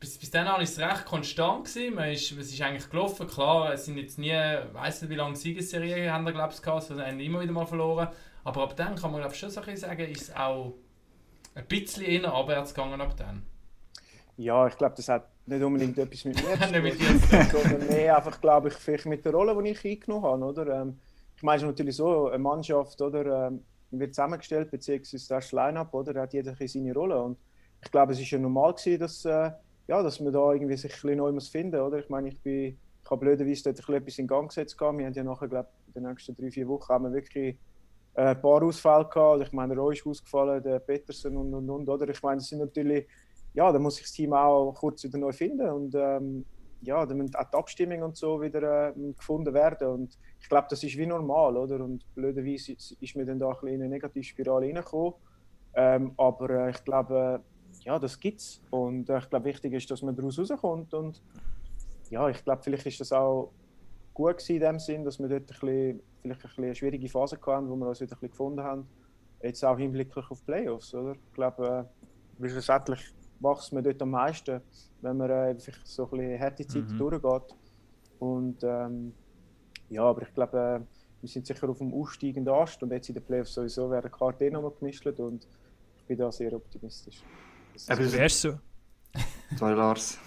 [0.00, 1.94] bis, bis dann ist es recht konstant gewesen.
[1.94, 5.16] Man ist, es ist eigentlich gelaufen, klar, es sind jetzt nie, ich weiß nicht wie
[5.16, 8.08] lange Siegesserien haben wir glaube ich gehabt, also haben immer wieder mal verloren.
[8.44, 10.74] Aber ab dann kann man glaube ich schon so ein bisschen sagen, ist es auch
[11.54, 13.42] ein bisschen eher abwärts gegangen ab dann.
[14.36, 18.40] Ja, ich glaube, das hat nicht unbedingt etwas mit mir zu tun, sondern mehr einfach,
[18.40, 20.44] glaube ich, vielleicht mit der Rolle, die ich eingenommen habe.
[20.44, 20.82] Oder?
[20.82, 20.98] Ähm,
[21.36, 25.94] ich meine, es ist natürlich so, eine Mannschaft oder, ähm, wird zusammengestellt, beziehungsweise das Line-Up,
[25.94, 26.12] oder?
[26.12, 27.22] Da hat jeder seine Rolle.
[27.22, 27.38] Und
[27.82, 29.52] ich glaube, es ist ja normal gewesen, dass, äh,
[29.86, 31.94] ja, dass man da irgendwie sich ein bisschen neu muss finden muss.
[31.94, 34.80] Ich meine, ich, bin, ich habe blöderweise dort ein bisschen etwas in Gang gesetzt.
[34.80, 37.56] Wir haben ja nachher, glaube ich, in den nächsten drei, vier Wochen haben wir wirklich
[38.14, 39.42] ein paar Ausfälle gehabt.
[39.42, 41.88] Ich meine, Roy ist ausgefallen, der Peterson und, und, und.
[41.88, 42.08] Oder?
[42.08, 43.06] Ich meine, das sind natürlich
[43.54, 46.44] ja, da muss sich das Team auch kurz wieder neu finden und ähm,
[46.82, 50.66] ja, da müssen auch die Abstimmung und so wieder äh, gefunden werden und ich glaube,
[50.68, 51.82] das ist wie normal, oder?
[51.82, 55.14] Und blöderweise ist, mir dann da ein bisschen in eine Negativspirale reingekommen,
[55.74, 59.90] ähm, aber äh, ich glaube, äh, ja, das gibt's und äh, ich glaube, wichtig ist,
[59.90, 61.22] dass man daraus rauskommt und
[62.10, 63.52] ja, ich glaube, vielleicht ist das auch
[64.12, 67.38] gut in dem Sinn, dass wir dort ein bisschen, vielleicht ein bisschen eine schwierige Phase
[67.46, 68.86] hatten, wo wir uns wieder ein bisschen gefunden haben,
[69.42, 71.12] jetzt auch hinblicklich auf die Playoffs, oder?
[71.12, 71.86] Ich glaube,
[72.40, 73.00] äh, schlussendlich
[73.40, 74.60] wächst man dort am meisten,
[75.02, 76.98] wenn man äh, vielleicht so ein bisschen harte Zeit Mhm.
[76.98, 77.54] durchgeht.
[78.18, 79.12] Und ähm,
[79.90, 80.80] ja, aber ich glaube, äh,
[81.20, 84.44] wir sind sicher auf dem aufsteigenden Ast und jetzt in den Playoffs sowieso werden Karten
[84.44, 85.46] eh nochmal gemischt und
[85.98, 87.22] ich bin da sehr optimistisch.
[87.88, 88.58] Aber Wie hast du so,
[89.56, 90.18] Sorry, Lars.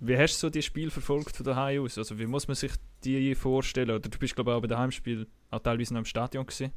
[0.00, 1.96] wie hast du so die Spiel verfolgt von daheim aus?
[1.98, 2.72] Also wie muss man sich
[3.04, 3.90] die vorstellen?
[3.90, 6.72] Oder du bist glaube ich auch bei dem Heimspiel auch teilweise noch im Stadion gewesen.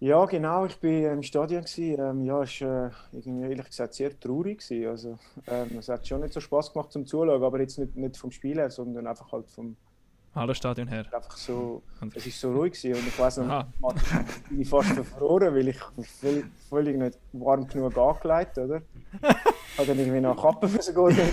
[0.00, 1.64] Ja, genau, ich war im Stadion.
[1.76, 4.58] Ähm, ja, es war äh, ehrlich gesagt sehr traurig.
[4.58, 4.88] Gewesen.
[4.88, 8.16] Also, ähm, es hat schon nicht so Spaß gemacht zum Zuschauen, aber jetzt nicht, nicht
[8.16, 9.76] vom Spiel her, sondern einfach halt vom,
[10.34, 11.04] Hallenstadion her.
[11.12, 13.46] einfach so, Und- es ist so ruhig gewesen und ich weiß noch,
[13.80, 13.94] man
[14.48, 18.80] bin ich fast verfroren, weil ich mich völlig, völlig nicht warm genug angelegt, oder?
[19.12, 21.28] Ich habe dann irgendwie noch eine Kappe müssen gehen,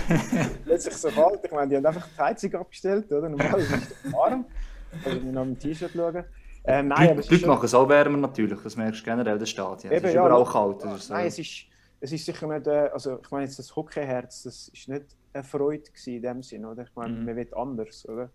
[0.64, 1.40] plötzlich so kalt.
[1.44, 3.28] Ich meine, die haben einfach die Heizung abgestellt, oder?
[3.28, 4.44] Normalerweise ist es warm.
[5.04, 6.24] Also ich nach dem T-Shirt schauen.
[6.64, 9.38] Ähm, nein, Die aber Leute, machen es auch wärmer natürlich, das merkst du generell in
[9.38, 9.92] den Stadien.
[9.92, 10.82] Es Eben, ist ja, überall kalt.
[11.00, 11.14] So.
[11.14, 11.64] Nein, es ist,
[12.00, 15.42] es ist sicher nicht, äh, also ich meine jetzt das Hockeyherz, das ist nicht eine
[15.44, 16.82] Freude gewesen in dem Sinn, oder?
[16.82, 17.24] Ich meine, Mhm.
[17.24, 18.28] man will anders, oder?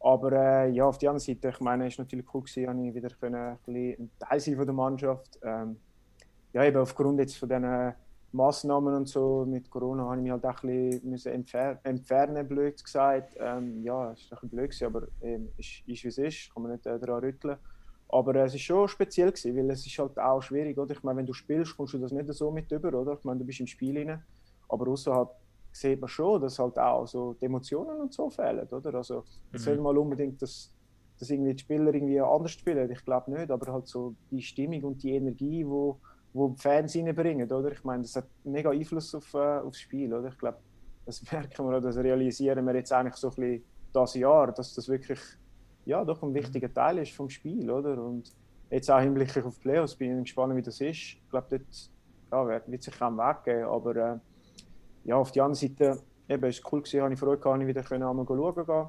[0.00, 2.86] Aber äh, ja, auf der anderen Seite, ich meine, es ist natürlich cool gewesen, habe
[2.86, 5.38] ich wieder können, ein, Teil sein von der Mannschaft.
[5.42, 5.76] Ähm,
[6.52, 7.94] ja, eben aufgrund jetzt von diesen
[8.30, 12.82] Massnahmen und so mit Corona habe ich mich halt auch ein bisschen entfer entfernen, blöd
[12.82, 13.36] gesagt.
[13.38, 16.54] Ähm, ja, es ist ein bisschen blöd gewesen, aber ähm, ist, ist wie es ist,
[16.54, 17.56] kann man nicht äh, daran rütteln.
[18.10, 20.94] Aber äh, es ist schon speziell gewesen, weil es ist halt auch schwierig, oder?
[20.94, 23.14] Ich meine, wenn du spielst, kommst du das nicht so mit über, oder?
[23.14, 24.22] Ich meine, du bist im Spiel rein,
[24.68, 25.30] aber außerhalb
[25.80, 28.94] sieht man schon, dass halt auch so die Emotionen und so fehlen, oder?
[28.94, 30.72] Also, es soll mal unbedingt, dass,
[31.18, 34.82] dass irgendwie die Spieler irgendwie anders spielen, ich glaube nicht, aber halt so die Stimmung
[34.84, 35.98] und die Energie, wo,
[36.32, 37.72] wo die Fans reinbringen, oder?
[37.72, 40.28] Ich meine, das hat mega Einfluss auf, äh, aufs Spiel, oder?
[40.28, 40.58] Ich glaube,
[41.06, 44.74] das merken wir, oder das realisieren wir jetzt eigentlich so ein bisschen das Jahr, dass
[44.74, 45.20] das wirklich
[45.88, 48.02] ja, doch ein wichtiger Teil ist vom Spiel, oder?
[48.02, 48.30] Und
[48.70, 50.98] jetzt auch hinblicklich auf die Playoffs bin ich gespannt, wie das ist.
[50.98, 51.90] Ich glaube, dort
[52.30, 54.18] ja, wird sich auch einen Weg geben, aber äh,
[55.08, 57.66] ja, auf der anderen Seite, eben, es war cool gewesen, habe ich Freude gehabt, ich
[57.66, 58.86] wieder können einmal schauen gehen.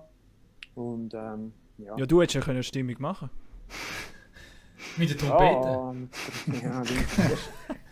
[0.75, 1.95] Und ähm, ja.
[1.97, 3.29] Ja, du hättest ja können Stimmung machen
[4.97, 5.67] Mit der Trompete.
[5.67, 5.93] Ja,
[6.45, 6.99] mit- ja, die,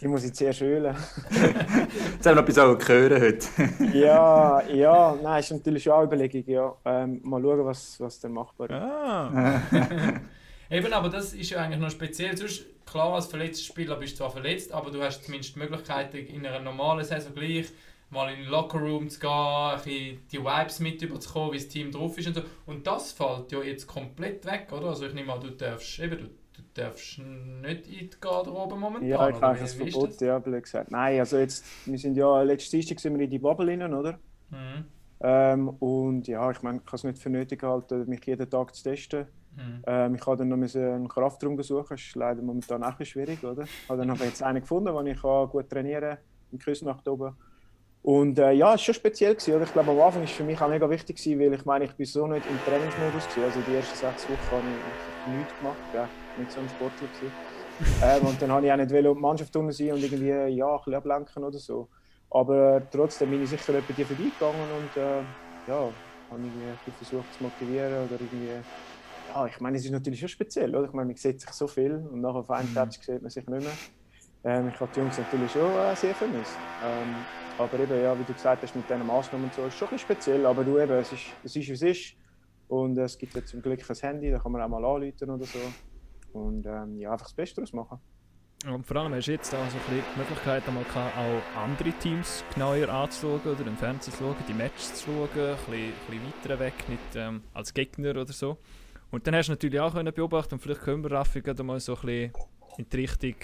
[0.02, 0.94] die muss ich zuerst ölen.
[1.32, 3.48] Jetzt haben wir noch etwas auch hören heute.
[3.98, 6.76] Ja, ja, nein, ist natürlich schon auch eine Überlegung, ja.
[6.84, 8.74] Ähm, mal schauen, was, was dann machbar ist.
[8.76, 9.62] Ah,
[10.70, 12.36] Eben, aber das ist ja eigentlich noch speziell.
[12.36, 16.14] Sonst, klar, als verletzter Spieler bist du zwar verletzt, aber du hast zumindest die Möglichkeit,
[16.14, 17.68] in einer normalen Saison gleich
[18.10, 21.92] mal in den Lockerroom zu gehen, ein bisschen die Vibes mit überzukommen, wie das Team
[21.92, 22.42] drauf ist und so.
[22.66, 24.88] Und das fällt ja jetzt komplett weg, oder?
[24.88, 29.08] Also ich nehme an, du darfst, eben, du, du darfst nicht in die Garderobe momentan,
[29.08, 30.92] Ja, ich habe das Verbot, ja, blöd gesagt.
[30.92, 34.20] Nein, also jetzt, wir sind ja, letztes Dienstag sind wir in die Bubble rein, oder?
[34.50, 34.86] Mhm.
[35.20, 38.74] Ähm, und ja, ich meine, ich kann es nicht für nötig halten, mich jeden Tag
[38.76, 39.26] zu testen.
[39.56, 39.84] Mhm.
[39.88, 43.64] Ähm, ich habe dann noch einen Kraftraum besuchen, das ist leider momentan auch schwierig, oder?
[43.64, 45.20] Ich habe dann aber jetzt einen gefunden, wo ich
[45.52, 46.18] gut trainieren kann,
[46.52, 47.36] in Küsnacht oben.
[48.02, 49.36] Und äh, ja, es war schon speziell.
[49.36, 49.66] Gewesen, oder?
[49.66, 51.86] Ich glaube, am Anfang war es für mich auch mega wichtig, gewesen, weil ich meine,
[51.86, 53.28] ich bin so nicht im Trainingsmodus.
[53.28, 53.44] Gewesen.
[53.44, 57.08] Also die ersten sechs Wochen habe ich nichts gemacht, ja, nicht so ein Sportler.
[57.08, 57.32] Gewesen.
[58.04, 60.78] ähm, und dann habe ich auch nicht die Mannschaft unten sein und irgendwie ja, ein
[60.78, 61.90] bisschen ablenken oder so.
[62.30, 65.24] Aber äh, trotzdem bin ich sicher etwa die vorbeigegangen und äh,
[65.68, 65.90] ja,
[66.30, 68.64] habe ich versucht zu motivieren oder irgendwie
[69.28, 70.88] ja, ich meine, es ist natürlich schon speziell, oder?
[70.88, 73.46] Ich meine, man sieht sich so viel und nachher auf einem Tag sieht man sich
[73.46, 73.74] nicht mehr.
[74.44, 76.58] Ähm, ich habe die Jungs natürlich schon äh, sehr vermisst.
[76.84, 77.16] Ähm,
[77.58, 79.96] aber eben, ja, wie du gesagt hast, mit diesen Maßnahmen und so, ist schon ein
[79.96, 80.46] bisschen speziell.
[80.46, 82.14] Aber du eben, es ist, es ist wie es ist.
[82.68, 85.46] Und es gibt ja zum Glück ein Handy, da kann man auch mal anrufen oder
[85.46, 85.60] so.
[86.34, 88.00] Und ähm, ja, einfach das Beste daraus machen.
[88.68, 92.44] und vor allem hast du jetzt auch so ein bisschen die Möglichkeit, auch andere Teams
[92.54, 96.26] genauer anzuschauen oder im Fernsehen zu schauen, die Matches zu schauen, ein bisschen, ein bisschen
[96.44, 98.58] weiter weg, nicht ähm, als Gegner oder so.
[99.10, 101.80] Und dann hast du natürlich auch können beobachten und vielleicht können wir Raffi gerade mal
[101.80, 102.34] so ein bisschen
[102.78, 103.36] in die Richtung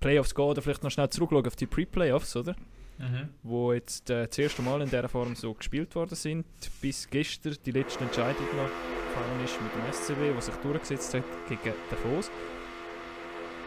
[0.00, 2.56] Playoffs gehen oder vielleicht noch schnell zurückschauen auf die Pre-Playoffs, oder?
[2.98, 3.28] Mhm.
[3.42, 6.46] wo jetzt äh, das erste Mal in dieser Form so gespielt worden sind,
[6.80, 8.70] bis gestern die letzte Entscheidung noch
[9.08, 12.30] gefallen ist mit dem SCW, was sich durchgesetzt hat gegen Davos.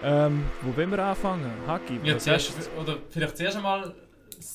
[0.03, 1.51] Ähm, wo wollen wir anfangen?
[1.67, 3.93] Haki, Ja, zuerst, oder vielleicht zuerst einmal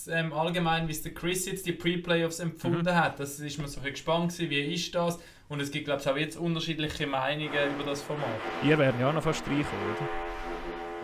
[0.08, 2.94] ähm, allgemein, wie es der Chris jetzt die Pre-Playoffs empfunden Mhm.
[2.94, 3.20] hat.
[3.20, 5.18] Das ist man so ein gespannt gewesen, wie ist das?
[5.48, 8.24] Und es gibt, glaube ich, auch jetzt unterschiedliche Meinungen über das Format.
[8.64, 10.08] Ihr werden ja auch noch fast reinkommen, oder?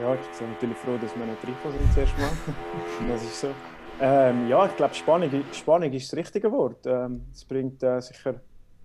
[0.00, 2.30] Ja, ich bin natürlich froh, dass wir nicht reingekommen sind zuerst mal.
[3.08, 3.48] das ist so.
[4.00, 6.86] Ähm, ja, ich glaube, Spannung, Spannung ist das richtige Wort.
[6.86, 8.40] Ähm, es bringt äh, sicher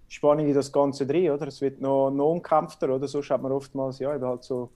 [0.09, 1.47] Spannung in das Ganze drin, oder?
[1.47, 3.07] Es wird noch, noch umkämpfter, oder?
[3.07, 4.71] Sonst hat man oftmals, ja, eben halt so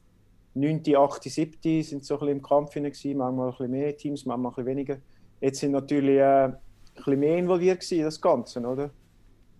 [0.53, 1.83] 9., 8., 7.
[1.83, 4.65] sind so ein bisschen im Kampf gewesen, manchmal ein bisschen mehr Teams, manchmal ein bisschen
[4.65, 4.97] weniger.
[5.41, 6.57] Jetzt sind natürlich äh, ein
[6.95, 8.89] bisschen mehr involviert gewesen das Ganze, oder?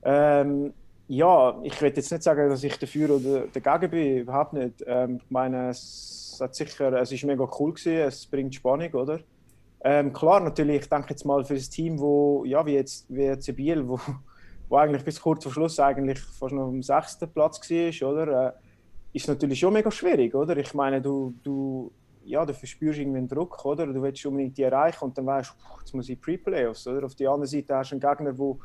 [0.01, 0.73] Ähm,
[1.09, 4.83] ja, ich will jetzt nicht sagen, dass ich dafür oder dagegen bin, überhaupt nicht.
[4.85, 9.19] Ähm, ich meine, es, hat sicher, es ist mega cool gewesen, es bringt Spannung, oder?
[9.81, 13.23] Ähm, klar, natürlich, ich denke jetzt mal für das Team, wo, ja, wie jetzt, wie
[13.23, 13.99] jetzt Biel, wo,
[14.69, 18.47] wo eigentlich bis kurz vor Schluss eigentlich fast noch am sechsten Platz war, oder?
[18.47, 18.51] Äh,
[19.13, 20.55] ist natürlich schon mega schwierig, oder?
[20.57, 21.91] Ich meine, du, du,
[22.23, 23.87] ja, du verspürst irgendwie einen Druck, oder?
[23.87, 27.03] Du willst unbedingt die erreichen und dann weißt du, jetzt muss ich Pre-Playoffs, oder?
[27.03, 28.59] Auf der anderen Seite hast du einen Gegner, wo,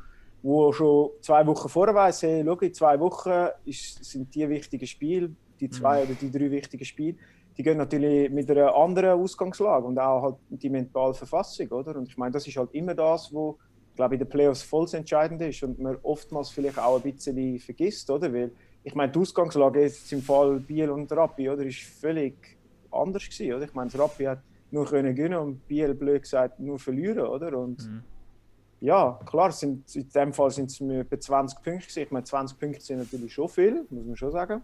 [0.44, 4.86] wo schon zwei Wochen vorher weiss, hey, schau, in zwei Wochen ist, sind die wichtigen
[4.86, 7.16] Spiele, die zwei oder die drei wichtigen Spiele,
[7.56, 11.96] die gehen natürlich mit einer anderen Ausgangslage und auch halt die mentale Verfassung, oder?
[11.96, 13.58] Und ich meine, das ist halt immer das, wo,
[13.96, 17.58] glaube in den Playoffs voll das Entscheidende ist und man oftmals vielleicht auch ein bisschen
[17.58, 18.30] vergisst, oder?
[18.30, 18.52] Weil,
[18.82, 22.36] ich meine, die Ausgangslage jetzt im Fall Biel und Rappi, oder, ist völlig
[22.90, 23.64] anders gewesen, oder?
[23.64, 27.56] Ich meine, Rappi hat nur können gewinnen und Biel, blöd gesagt, nur verlieren, oder?
[27.56, 28.04] Und Mhm.
[28.84, 32.02] Ja, klar, sind, in dem Fall sind es etwa 20 Punkte gewesen.
[32.02, 34.62] Ich meine, 20 Punkte sind natürlich schon viel, muss man schon sagen.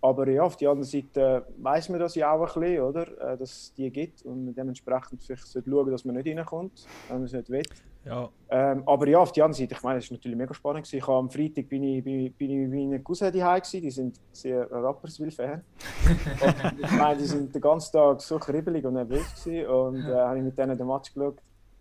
[0.00, 3.06] Aber ja, auf der anderen Seite weiß man das ja auch ein bisschen, oder?
[3.32, 7.16] Äh, Dass es die gibt und dementsprechend vielleicht sollte schauen, dass man nicht reinkommt, wenn
[7.18, 7.62] man es nicht will.
[8.04, 10.84] Ja, Ähm, aber ja, auf der anderen Seite, ich meine, es war natürlich mega spannend.
[10.84, 10.98] Gewesen.
[10.98, 13.80] Ich am Freitag bin ich, bin, ich- bin ich mit meinen Cousins gewesen.
[13.80, 15.62] Die sind sehr Rapperswil-Fan.
[16.82, 19.66] Ich meine, die sind den ganzen Tag so kribbelig und nervös gewesen.
[19.70, 21.38] Und äh, habe ich mit denen den Match geschaut.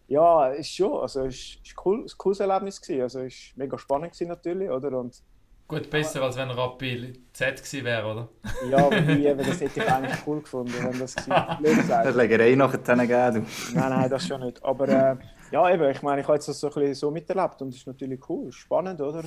[0.08, 3.02] Ja, ist schon, also es ist, ist cool, ein cooles Erlebnis gewesen.
[3.02, 5.00] Also es ist mega spannend gewesen natürlich, oder?
[5.00, 5.22] Und
[5.66, 8.30] Gut, besser als wenn Rappi Z gewesen wäre, oder?
[8.70, 12.04] ja, eben, das hätte ich eigentlich cool gefunden, wenn das gewesen wäre.
[12.04, 13.80] Das Legerei nachher gegeben, du.
[13.80, 14.64] Nein, nein, das schon nicht.
[14.64, 15.16] Aber äh,
[15.52, 17.78] ja, eben, ich meine, ich habe jetzt das so, ein bisschen so miterlebt und es
[17.78, 19.24] ist natürlich cool, spannend, oder?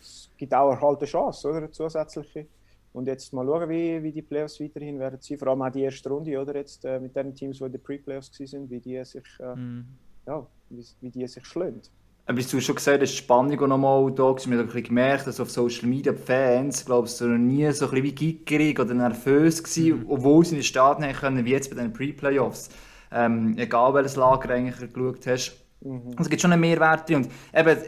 [0.00, 1.58] Es gibt auch halt eine Chance, oder?
[1.58, 2.46] Eine zusätzliche.
[2.94, 5.36] Und jetzt mal schauen, wie, wie die Playoffs weiterhin werden sein.
[5.36, 6.54] Vor allem auch die erste Runde, oder?
[6.54, 9.86] Jetzt äh, mit den Teams, die in den Pre-Playoffs waren, wie die sich, äh, mhm.
[10.26, 11.80] Ja, wie, wie die sich schlagen.
[12.26, 15.40] Aber du hast schon gesagt, dass die Spannung auch nochmal da ein bisschen gemerkt, dass
[15.40, 18.80] auf Social Media die Fans, glaube ich, so noch nie so ein bisschen wie gickerig
[18.80, 22.70] oder nervös waren, obwohl sie in den Staaten haben können, wie jetzt bei den Pre-Playoffs.
[23.12, 25.64] Ähm, egal welches Lager eigentlich du geschaut hast.
[25.84, 27.16] Also, es gibt schon einen Mehrwert drin.
[27.16, 27.78] Und eben,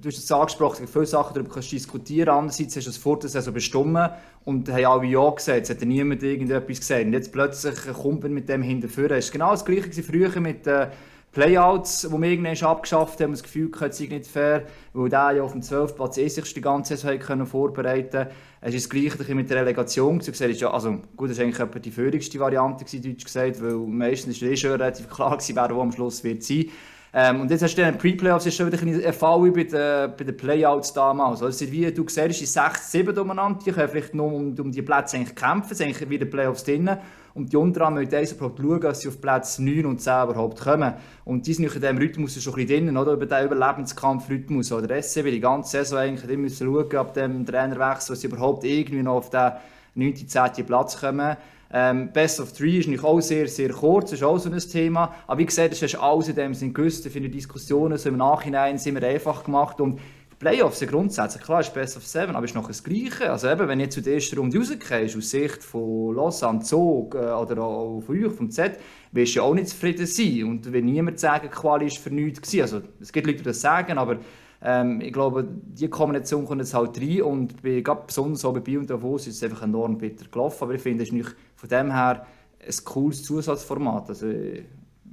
[0.00, 2.30] du hast es angesprochen, es gibt viele Sachen, darüber kannst du diskutieren.
[2.30, 4.10] Andererseits hast du das vor der Saison bestimmt
[4.46, 5.64] und haben alle Ja gesagt.
[5.64, 7.04] Es hat ja niemand irgendetwas gesagt.
[7.04, 9.10] Und jetzt plötzlich kommt man mit dem hinterher.
[9.10, 10.88] Es war genau das Gleiche gewesen früher mit äh,
[11.36, 14.62] Playouts, wo wir irgendwann abgeschafft haben, das Gefühl es sei nicht fair,
[14.94, 15.94] weil der ja auf dem 12.
[15.94, 18.28] Platz eh sich die ganze Saison können vorbereiten
[18.62, 20.18] Es ist das Gleiche mit der Relegation.
[20.18, 23.74] Du gesagt, ja, also, gut, das war eigentlich die führigste Variante, gewesen, deutsch gesagt, weil
[23.74, 26.70] meistens ist eh schon relativ klar gewesen, wer wo am Schluss wird sein.
[27.12, 30.24] Ähm, und jetzt hast du dann Pre-Playoffs, ist schon wieder ein Fall bei den, bei
[30.24, 31.42] den Playouts damals.
[31.42, 34.72] Also, sind wie du siehst, die 6, 7 umeinander, die können vielleicht nur um, um
[34.72, 36.96] die Plätze eigentlich kämpfen, sind eigentlich wieder Playoffs drin.
[37.36, 40.58] Und die unteren müssen eins überhaupt schauen, dass sie auf Platz 9 und 10 überhaupt
[40.58, 40.94] kommen.
[41.26, 43.12] Und die sind in diesem Rhythmus schon ein bisschen drin, oder?
[43.12, 44.70] Über den Überlebenskampfrhythmus.
[44.70, 48.64] Der SCB die ganze Saison eigentlich die müssen schauen, ab dem Trainerwechsel, dass sie überhaupt
[48.64, 49.52] irgendwie noch auf den
[49.96, 50.64] 9., 10.
[50.64, 51.36] Platz kommen.
[51.70, 55.14] Ähm, Best of Three ist natürlich auch sehr, sehr kurz, ist auch so ein Thema.
[55.26, 58.16] Aber wie gesagt, das ist alles in dem Sinn gewusst, für die Diskussionen so im
[58.16, 59.78] Nachhinein sind wir einfach gemacht.
[59.80, 60.00] Und
[60.38, 63.30] die Playoffs sind grundsätzlich, klar, ist Best of Seven, aber ist noch das Gleiche.
[63.30, 67.18] Also eben, wenn du zu der ersten Runde rausgehst, aus Sicht von Lausanne, Zug äh,
[67.18, 68.78] oder auch von euch, vom Z,
[69.12, 70.44] wirst du auch nicht zufrieden sein.
[70.44, 72.60] Und wenn niemand sagen, Quali ist für nichts gewesen.
[72.60, 74.18] Also es gibt Leute, die das sagen, aber
[74.62, 78.78] ähm, ich glaube, die Kombination kommt jetzt halt rein und bei, besonders auch bei Biel
[78.78, 80.64] und Davos ist es einfach enorm bitter gelaufen.
[80.64, 82.26] Aber ich finde, es ist von dem her
[82.60, 84.10] ein cooles Zusatzformat.
[84.10, 84.26] Also,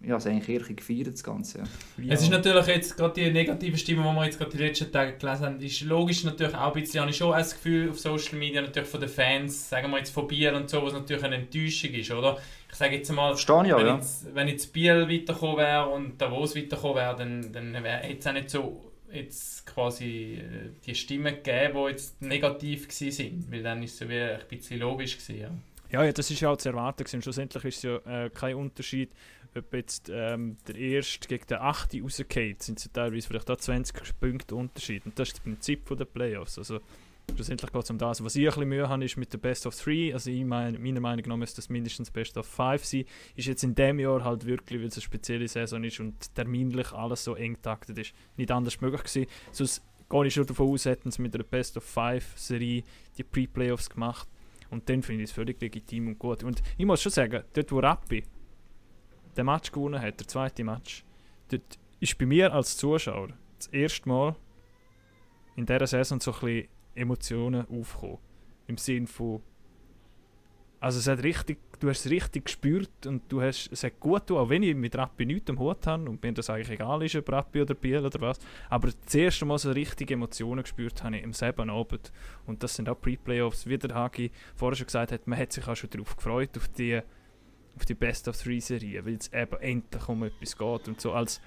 [0.09, 1.59] habe es eigentlich eher gefeiert, das Ganze.
[1.59, 2.13] Ja.
[2.13, 5.17] Es ist natürlich jetzt gerade die negative Stimme, die wir jetzt gerade die letzten Tage
[5.17, 8.37] gelesen haben, ist logisch natürlich auch ein bisschen, habe ich schon ein Gefühl auf Social
[8.37, 11.35] Media natürlich von den Fans, sagen wir jetzt von Biel und so, was natürlich eine
[11.35, 12.37] Enttäuschung ist, oder?
[12.69, 13.95] Ich sage jetzt mal, Verstehe wenn, ja.
[13.95, 18.33] jetzt, wenn jetzt Biel weitergekommen wäre und Davos weitergekommen wäre, dann, dann wäre jetzt auch
[18.33, 23.83] nicht so jetzt quasi äh, die Stimmen gegeben, die jetzt negativ gewesen sind, weil dann
[23.83, 25.49] ist es so wie ein bisschen logisch gewesen, ja.
[25.91, 27.21] Ja, ja, das ist ja auch zu erwarten gewesen.
[27.21, 29.11] Schlussendlich ist es ja äh, kein Unterschied,
[29.57, 34.19] ob jetzt ähm, der Erste gegen den Achte rausgeht, sind ja teilweise vielleicht auch 20
[34.19, 35.05] Punkte Unterschied.
[35.05, 36.57] Und das ist das Prinzip der Playoffs.
[36.57, 36.79] Also
[37.33, 38.23] schlussendlich geht es um das.
[38.23, 40.13] Was ich ein bisschen Mühe habe, ist mit der Best of Three.
[40.13, 43.05] Also ich meine, meiner Meinung nach müsste das mindestens Best of Five sein.
[43.35, 46.91] Ist jetzt in dem Jahr halt wirklich, weil es eine spezielle Saison ist und terminlich
[46.91, 49.27] alles so eng taktet ist, nicht anders möglich gewesen.
[49.51, 52.83] Sonst gehe ich schon davon aus, hätten sie mit einer Best of Five Serie
[53.17, 54.27] die Pre-Playoffs gemacht.
[54.69, 56.43] Und dann finde ich es völlig legitim und gut.
[56.43, 58.23] Und ich muss schon sagen, dort wo Rappi
[59.33, 61.03] den Match gewonnen hat, der zweite Match,
[61.49, 64.35] dort ist bei mir als Zuschauer das erste Mal
[65.55, 68.19] in dieser Saison so ein bisschen Emotionen aufgekommen.
[68.67, 69.41] Im Sinn von
[70.83, 74.27] also es hat richtig, du hast es richtig gespürt und du hast, es hat gut
[74.27, 77.01] getan, auch wenn ich mit Rappi nichts am Hut habe und mir das eigentlich egal
[77.03, 78.37] ist, ob Rappi oder Biel oder was,
[78.69, 82.11] aber das erste Mal so richtige Emotionen gespürt habe ich im selben Abend.
[82.45, 85.65] Und das sind auch Pre-Playoffs, wie der Hagi vorher schon gesagt hat, man hat sich
[85.65, 86.99] auch schon darauf gefreut, auf die,
[87.75, 91.13] auf die Best of Three Serie, weil es eben endlich um etwas geht und so
[91.13, 91.41] als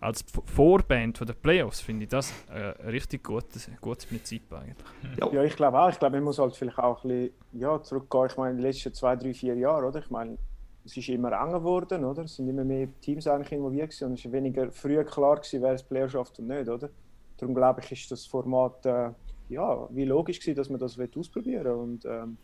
[0.00, 4.76] als Vorband von den Playoffs finde ich das äh, ein richtig gutes, gutes Prinzip eigentlich.
[5.18, 5.90] Ja, ich glaube auch.
[5.90, 8.26] Ich glaube, man muss halt vielleicht auch ein bisschen ja, zurückgehen.
[8.30, 10.00] Ich meine, in den letzten zwei, drei, vier Jahren, oder?
[10.00, 10.38] Ich meine,
[10.84, 12.22] es ist immer enger geworden, oder?
[12.22, 15.62] Es sind immer mehr Teams eigentlich involviert gewesen und es ist weniger früh klar gewesen,
[15.62, 16.88] wer es Player schafft und nicht, oder?
[17.36, 19.10] Darum glaube ich, ist das Format äh,
[19.50, 21.72] ja, wie logisch gewesen, dass man das ausprobieren will.
[21.72, 22.38] Und ähm,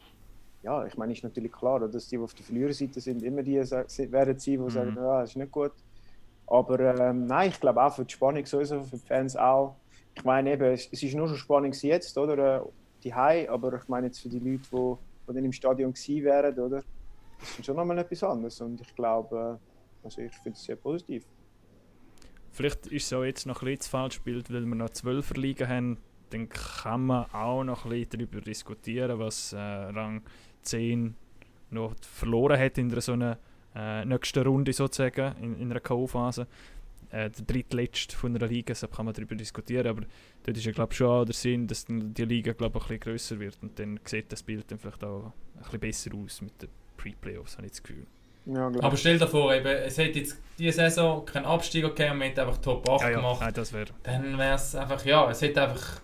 [0.67, 3.55] ja, ich meine, ist natürlich klar, dass die, die auf der Verliererseite sind, immer die
[3.55, 5.71] werden sein, die sagen, ja, das ist nicht gut.
[6.49, 9.77] Aber ähm, nein, ich glaube auch für die Spannung sowieso, für die Fans auch.
[10.17, 12.57] Ich meine eben, es, es ist nur schon Spannung jetzt, oder?
[12.57, 12.61] Äh,
[13.05, 14.97] die High, aber ich meine jetzt für die Leute, die,
[15.29, 16.83] die dann im Stadion gewesen wären, oder?
[17.39, 18.61] Das ist schon nochmal etwas anderes.
[18.61, 21.25] Und ich glaube, äh, also ich finde es sehr positiv.
[22.51, 25.31] Vielleicht ist es auch jetzt noch ein bisschen zu falsch gespielt, weil wir noch zwölf
[25.37, 25.99] Ligen haben.
[26.31, 30.23] Dann kann man auch noch ein bisschen darüber diskutieren, was äh, Rang
[30.67, 31.15] 10
[31.71, 33.39] noch verloren hat in so einer
[33.75, 36.47] äh, nächsten Runde sozusagen, in, in einer K.O.-Phase.
[37.11, 40.03] Äh, der drittletzte von einer Liga, deshalb kann man darüber diskutieren, aber
[40.45, 43.39] dort ist ja glaube schon auch der Sinn, dass die Liga glaube ein bisschen grösser
[43.39, 46.69] wird und dann sieht das Bild dann vielleicht auch ein bisschen besser aus mit den
[46.97, 48.07] Pre-Playoffs, habe ich das Gefühl.
[48.47, 48.67] Ja.
[48.81, 52.29] Aber stell dir vor, eben, es hätte jetzt diese Saison keinen Abstieg gegeben und man
[52.29, 53.41] hätte einfach Top 8 Ja, ja, gemacht.
[53.41, 53.87] nein, das wäre...
[54.03, 56.01] Dann wäre es einfach, ja, es hätte einfach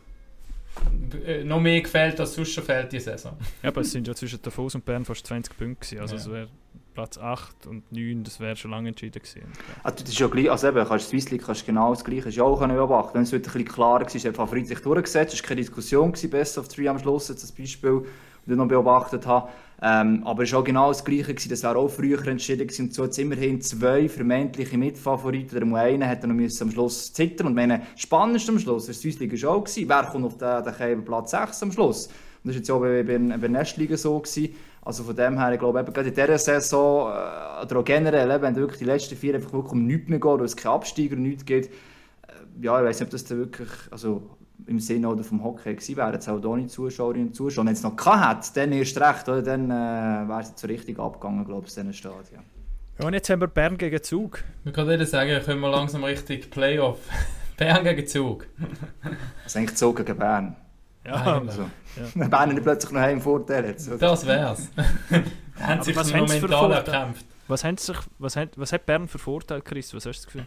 [1.44, 3.37] noch mehr gefällt, als sonst schon fehlt diese Saison.
[3.62, 6.00] Ja, aber es sind ja zwischen Davos und Bern fast 20 Punkte gewesen.
[6.00, 6.20] Also Ja.
[6.20, 6.48] es wäre
[6.94, 9.42] Platz 8 und 9, das wäre schon lange entschieden gewesen.
[9.82, 12.58] Also, das ist ja gleich, also eben, kannst Swiss League kannst genau das Gleiche auch
[12.66, 13.14] beobachten.
[13.14, 15.61] Wenn es wieder ein bisschen klarer war, hat der Favorit sich durchgesetzt, es war keine
[15.62, 18.02] Diskussion, gewesen, Best of Three am Schluss, jetzt das Beispiel,
[18.44, 19.48] das ich noch beobachtet habe.
[19.84, 22.86] Ähm, aber es war auch genau das Gleiche, gewesen, das wäre auch früher entschieden gewesen.
[22.86, 27.48] Und so hat es immerhin zwei vermeintliche Mitfavoriten, der einer hätte noch am Schluss zittern
[27.48, 30.72] und meine, spannendst am Schluss, der Swiss League auch gewesen, wer kommt auf den, den
[30.72, 32.06] Käfer Platz 6 am Schluss.
[32.06, 32.14] Und
[32.44, 34.20] das war jetzt auch bei, bei, bei der Nestliga so.
[34.20, 34.54] Gewesen.
[34.84, 38.40] Also von dem her, ich glaube, eben gerade in dieser Saison, äh, oder auch generell,
[38.40, 41.16] wenn wirklich die letzten vier einfach wirklich um nichts mehr geht, weil es keinen Absteiger
[41.16, 41.70] und nichts gibt, äh,
[42.60, 44.22] ja, ich weiß nicht, ob das dann wirklich, also
[44.66, 47.66] im Sinne oder vom Hockey gewesen wäre, jetzt auch ohne Zuschauerinnen und Zuschauer.
[47.66, 49.42] Wenn es noch hätte, dann erst recht, oder?
[49.42, 52.42] dann äh, wäre es jetzt so richtig abgegangen, glaube ich, in diesen Stadien.
[52.98, 54.44] Ja, und jetzt haben wir Bern gegen Zug.
[54.64, 56.98] Ich kann dir sagen, können wir langsam richtig Playoff.
[57.57, 58.46] Bern gegen Zug.
[59.44, 60.57] Also eigentlich Zug gegen Bern.
[61.05, 61.38] Ja.
[61.38, 61.62] Also,
[62.16, 62.29] Ja.
[62.29, 63.88] Bern hat plötzlich noch einen Vorteil jetzt.
[63.88, 63.98] oder?
[63.98, 64.68] Das wär's.
[65.61, 66.75] haben sich Vorteile?
[66.75, 67.27] erkämpft.
[67.48, 69.94] was, haben sich, was, hat, was hat Bern für Vorteile, Chris?
[69.94, 70.46] Was hast du das Gefühl?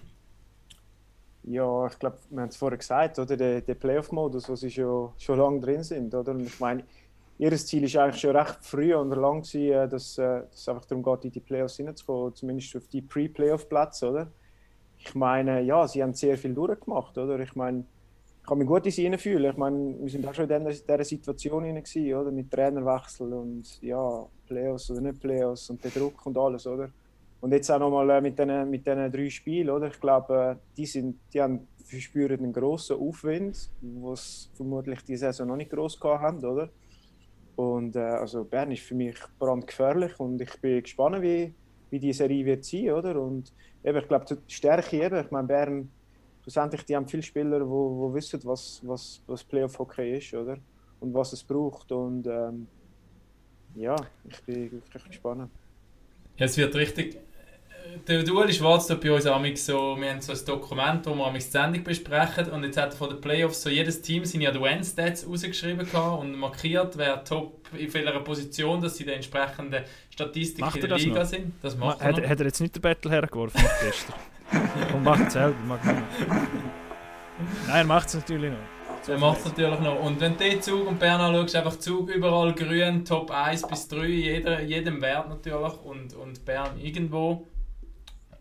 [1.48, 3.38] Ja, ich glaube, wir haben es vorher gesagt, oder?
[3.38, 6.32] Der, der Playoff-Modus, wo sie schon, schon lange drin sind, oder?
[6.32, 6.84] Und ich meine,
[7.38, 10.70] ihr Ziel ist eigentlich schon recht früh und lang gewesen, äh, dass äh, dass es
[10.70, 14.32] einfach darum geht, in die Playoffs hineinzukommen, zumindest auf die Pre-Playoff-Plätze, oder?
[14.98, 17.40] Ich meine, ja, sie haben sehr viel durchgemacht, oder?
[17.40, 17.86] Ich meine,
[18.42, 19.52] ich kann mich gut in sie hineinfühlen.
[19.52, 22.32] Ich meine, wir sind auch schon in dieser, Situation hinein gewesen, oder?
[22.32, 26.90] Mit Trainerwechsel und ja, Playoffs oder nicht Playoffs und der Druck und alles, oder?
[27.42, 29.88] Und jetzt auch nochmal äh, mit diesen mit diesen drei Spielen, oder?
[29.88, 35.48] Ich glaube, äh, die, sind, die haben, verspüren einen grossen Aufwind, was vermutlich die Saison
[35.48, 36.70] noch nicht gross haben, oder?
[37.56, 41.54] Und äh, also Bern ist für mich brandgefährlich und ich bin gespannt, wie,
[41.90, 43.20] wie die Serie wird sein, oder?
[43.22, 45.90] Und eben, ich glaube, die Stärke eben, ich meine, Bern,
[46.42, 50.58] schlussendlich, die haben viele Spieler, die wo, wo wissen, was, was, was Playoff-Hockey ist, oder?
[51.00, 51.92] Und was es braucht.
[51.92, 52.68] Und ähm,
[53.76, 53.96] ja,
[54.28, 55.50] ich bin wirklich gespannt.
[56.38, 57.18] Ja, es wird richtig.
[58.08, 61.32] Der Duel Schwarz tut bei uns amig so, wir haben so ein Dokument, wo wir
[61.32, 65.26] die Sendung besprechen und jetzt hat er von den Playoffs so jedes Team seine Advanced-Stats
[65.28, 70.82] rausgeschrieben und markiert, wer top in welcher Position, dass sie der entsprechenden Statistik Macht in
[70.84, 71.26] er der Liga noch?
[71.26, 71.54] sind.
[71.62, 72.30] Das Ma macht er hat, noch.
[72.30, 74.16] hat er jetzt nicht den Battle hergeworfen gestern?
[74.94, 75.56] Und macht es selber.
[75.66, 76.02] Macht Nein,
[77.68, 78.75] er macht es natürlich noch.
[79.08, 80.00] Der macht es natürlich noch.
[80.00, 83.88] Und wenn du den Zug und Bern anschaust, einfach Zug überall grün, Top 1 bis
[83.88, 87.48] 3, jeder, jedem Wert natürlich und, und Bern irgendwo.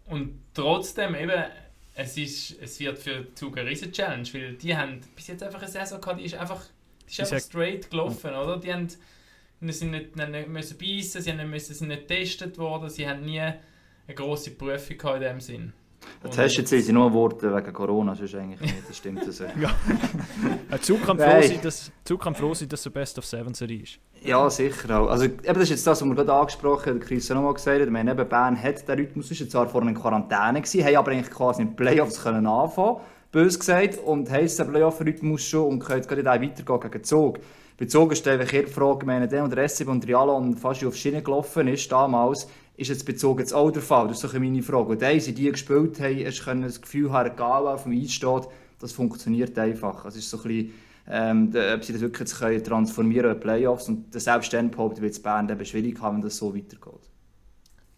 [0.06, 1.44] Und trotzdem eben,
[1.94, 5.60] es, ist, es wird für Zug eine riesen Challenge, weil die haben bis jetzt einfach
[5.60, 6.64] eine Saison gehabt, die ist einfach,
[7.06, 8.56] die ist einfach straight gelaufen, oder?
[8.58, 8.88] Die haben,
[9.60, 13.06] die sind nicht, nicht müssen beißen, sie haben nicht müssen, sind nicht getestet worden, sie
[13.06, 15.72] haben nie eine grosse Prüfung in dem Sinn.
[16.22, 19.40] Und Getestet sind sie nur Worte wegen Corona, sonst eigentlich nicht, das stimmt das.
[20.70, 23.26] Ein Zug kann froh sein, dass, Zug kann froh sein, dass es eine Best of
[23.26, 23.98] Seven Serie ist.
[24.22, 25.08] Ja, sicher auch.
[25.08, 27.80] Also, eben, das ist jetzt das, was wir gerade angesprochen haben, Chris hat nochmal gesagt
[27.80, 27.90] hat.
[27.90, 31.30] Meine, eben Bern hat den Rhythmus, ist zwar vorhin in Quarantäne gewesen, haben aber eigentlich
[31.30, 35.80] quasi in den Playoffs können anfangen, bös gesagt, und haben jetzt den Playoff-Rhythmus schon und
[35.80, 37.38] können jetzt gerade in den weitergehen gegen Zug.
[37.76, 40.94] Bei Zug ist die Frage, ich meine, der, und der SCB und Rialon fast auf
[40.94, 43.06] Schiene gelaufen ist damals, ist jetzt
[43.40, 44.08] jetzt auch der Fall?
[44.08, 44.90] Das ist so meine Frage.
[44.90, 48.48] Und die, die gespielt haben, erst können das Gefühl haben, egal auf dem Eis steht,
[48.80, 50.04] das funktioniert einfach.
[50.04, 50.72] Also, es ist so ein bisschen,
[51.08, 55.02] ähm, de- ob sie das wirklich jetzt können transformieren in Playoffs und selbst dann behauptet
[55.02, 57.10] wird es Bern eben schwierig haben, wenn das so weitergeht.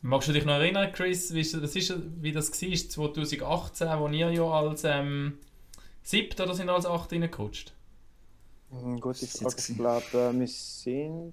[0.02, 2.68] Magst du dich noch erinnern, Chris, wie, das ist, wie das war
[3.14, 5.38] 2018, wo ihr ja als ähm,
[6.02, 7.72] Siebt oder sind als Acht reingerutscht?
[8.70, 9.54] Mhm, Gute Frage.
[9.58, 11.32] Ich glaube, äh, wir sind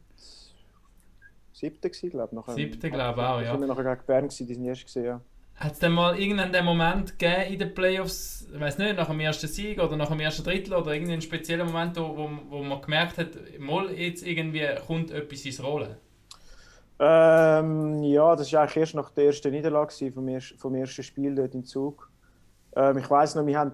[1.64, 2.54] siebte glaube ich.
[2.54, 3.52] Siebte, glaube ich auch, ja.
[3.52, 5.22] Sind wir nachher gegen Bern gewesen, die sind erst gesehen, ja.
[5.56, 9.20] Hat es denn mal irgendeinen Moment gegeben in den Playoffs, ich weiß nicht, nach dem
[9.20, 13.18] ersten Sieg oder nach dem ersten Drittel oder irgendeinen speziellen Moment, wo, wo, man gemerkt
[13.18, 15.96] hat, mal jetzt irgendwie kommt etwas ins Rollen?
[17.00, 21.36] Ähm, ja, das war eigentlich erst nach der ersten Niederlage vom, ersten, vom ersten Spiel
[21.36, 22.10] dort im Zug.
[22.76, 23.74] Ähm, ich weiß noch, wir haben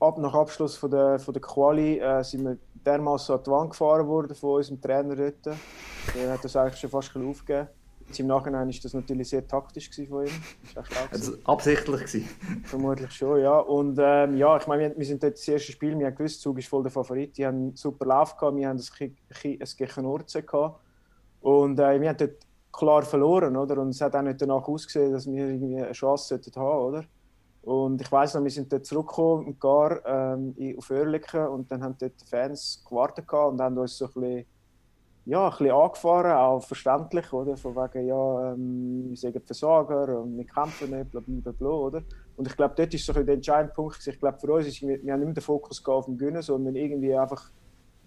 [0.00, 3.70] ab, nach Abschluss von der, von der Quali äh, sind wir dermaßen an die Wand
[3.70, 5.56] gefahren worden von unserem Trainer dort.
[6.16, 7.68] Er hat das eigentlich schon fast ein aufgegeben.
[8.06, 10.32] Jetzt Im Nachhinein war das natürlich sehr taktisch von ihm.
[10.74, 12.28] Das war Also, absichtlich gewesen.
[12.64, 13.58] Vermutlich schon, ja.
[13.58, 16.42] Und ähm, ja, ich meine, wir, wir sind dort das erste Spiel, wir haben gewusst,
[16.42, 17.36] Zug ist voll der Favorit.
[17.38, 20.80] Die haben einen super Lauf gehabt, wir haben ein, ein, ein Geknurzen gehabt.
[21.40, 23.78] Und äh, wir haben dort klar verloren, oder?
[23.80, 27.04] Und es hat auch nicht danach ausgesehen, dass wir irgendwie eine Chance sollten haben, oder?
[27.64, 31.96] Und ich weiß noch, wir sind dort zurückgekommen Gar ähm, auf Oerlikon und dann haben
[31.98, 34.46] dort die Fans gewartet und haben uns so ein bisschen,
[35.24, 37.56] ja, ein bisschen angefahren, auch verständlich, oder?
[37.56, 42.02] Von wegen, ja, ähm, wir sind Versager und wir kämpfen nicht, bla bla bla, oder?
[42.36, 44.06] Und ich glaube, dort ist so ein der entscheidende Punkt.
[44.06, 46.42] Ich glaube, für uns ist, wir, wir haben nicht mehr den Fokus auf den Gewinnen,
[46.42, 47.50] sondern irgendwie einfach,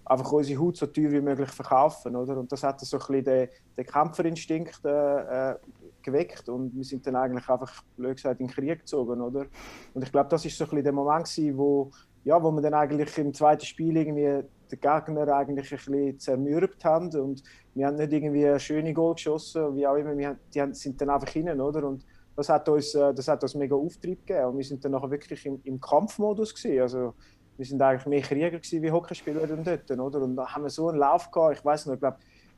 [0.10, 2.38] einfach unsere Haut so teuer wie möglich verkaufen, oder?
[2.38, 5.56] Und das hat so ein bisschen den, den Kämpferinstinkt äh, äh,
[6.02, 9.46] geweckt und wir sind dann eigentlich einfach, blöd gesagt, in den Krieg gezogen, oder?
[9.94, 11.92] Und ich glaube, das ist so ein bisschen der Moment gewesen, wo,
[12.24, 16.84] ja, wo wir dann eigentlich im zweiten Spiel irgendwie den Gegner eigentlich ein bisschen zermürbt
[16.86, 17.44] haben und
[17.74, 21.00] wir haben nicht irgendwie schöne Goal geschossen, wie auch immer, wir haben, die haben, sind
[21.02, 21.88] dann einfach hinein, oder?
[21.88, 22.06] Und
[22.36, 25.10] das hat uns, äh, das hat uns mega Auftrieb gegeben und wir sind dann nachher
[25.10, 26.82] wirklich im, im Kampfmodus gewesen.
[26.82, 27.14] Also
[27.58, 30.22] wir sind eigentlich mehr Krieger gewesen wie Hockeyspieler dann dort, oder?
[30.22, 32.18] Und da haben wir so einen Lauf gehabt, ich weiß noch, ich glaube,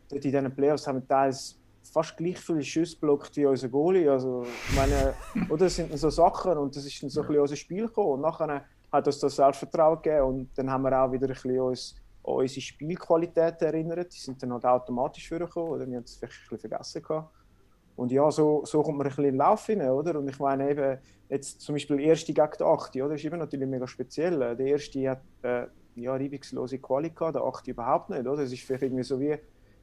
[0.09, 1.59] dort in diesen Playoffs haben wir teils
[1.91, 4.09] fast gleich viele Schüsse blockt wie unser Goalie.
[4.09, 5.13] Also, ich meine,
[5.49, 8.11] oder das sind so Sachen und das ist dann so ein bisschen unser Spiel gekommen.
[8.13, 11.59] Und nachher hat uns das Selbstvertrauen gegeben und dann haben wir auch wieder ein bisschen
[11.59, 14.13] uns an unsere Spielqualität erinnert.
[14.13, 17.33] Die sind dann halt automatisch vorgekommen oder wir haben es vielleicht ein bisschen vergessen gehabt.
[17.99, 20.17] Und ja, so, so kommt man ein bisschen in den Lauf hinein, oder?
[20.17, 23.09] Und ich meine eben, jetzt zum Beispiel der erste gegen den 8, oder?
[23.09, 24.55] Das ist eben natürlich mega speziell.
[24.55, 28.37] Der erste hat äh, ja, reibungslose Quali gehabt, der 8 überhaupt nicht, oder?
[28.37, 29.37] Das ist vielleicht irgendwie so wie,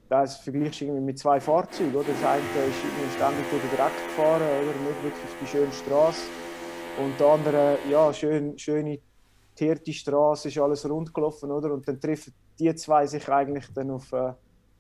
[0.08, 2.08] das vergleichst du irgendwie mit zwei Fahrzeugen, oder?
[2.08, 4.88] Das eine ist irgendwie ständig durch den Dreck gefahren, oder?
[4.88, 6.22] Nicht wirklich die schöne Straße.
[7.04, 8.98] Und der andere, ja, schön, schöne,
[9.54, 11.70] teerte Straße, ist alles rund gelaufen, oder?
[11.70, 14.32] Und dann treffen die zwei sich eigentlich dann auf, äh,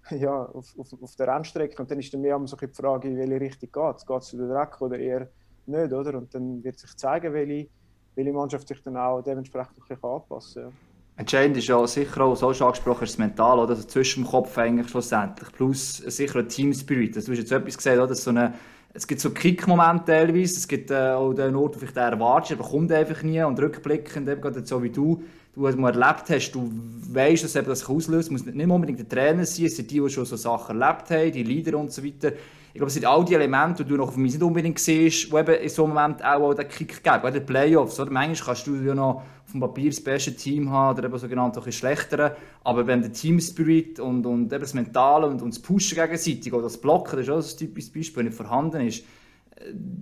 [0.10, 1.80] ja, auf, auf, auf der Rennstrecke.
[1.80, 4.06] Und dann ist dann mehr so die Frage, in welche Richtung geht es.
[4.06, 5.28] Geht es zu den Dreck oder eher
[5.66, 6.16] nicht, oder?
[6.18, 7.68] Und dann wird sich zeigen, welche,
[8.14, 10.72] welche Mannschaft sich dann auch dementsprechend ein bisschen anpassen kann.
[11.18, 13.70] Entscheidend ist ja sicher auch, so schon angesprochen, das Mental, oder?
[13.70, 15.50] Also zwischen dem Kopf eigentlich schlussendlich.
[15.52, 17.16] Plus sicher ein Team-Spirit.
[17.16, 18.14] Also, du hast jetzt etwas gesagt, oder?
[18.14, 18.52] So eine,
[18.92, 22.68] es gibt so Kick-Momente teilweise, es gibt äh, auch den Ort, wo vielleicht erwartest, aber
[22.68, 23.42] kommt einfach nie.
[23.42, 25.22] Und rückblickend, eben gerade so wie du,
[25.56, 26.70] du mal erlebt hast, du
[27.10, 28.26] weißt, dass eben das auslöst.
[28.26, 31.10] Es muss nicht unbedingt der Trainer sein, es sind die, die schon so Sachen erlebt
[31.10, 32.32] haben, die Leader und so weiter.
[32.72, 35.32] Ich glaube, es sind all die Elemente, die du noch auf mich nicht unbedingt siehst,
[35.32, 37.26] die eben in so einem Moment auch, auch den Kick geben.
[37.26, 38.10] In den Playoffs, oder?
[38.10, 41.56] Manchmal kannst du ja noch auf dem Papier das beste Team haben oder eben sogenannt
[41.56, 42.30] auch ein.
[42.64, 46.64] Aber wenn der Team-Spirit und, und eben das Mentale und, und das Pushen gegenseitig oder
[46.64, 49.04] das Blocken, das ist auch so ein typisches Beispiel, nicht vorhanden ist,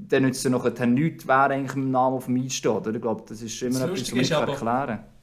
[0.08, 2.72] dann nützt es nachher nichts, wer eigentlich im Namen auf dem Eis steht.
[2.72, 2.94] Oder?
[2.94, 5.13] Ich glaube, das ist immer Das etwas, was man erklären kann.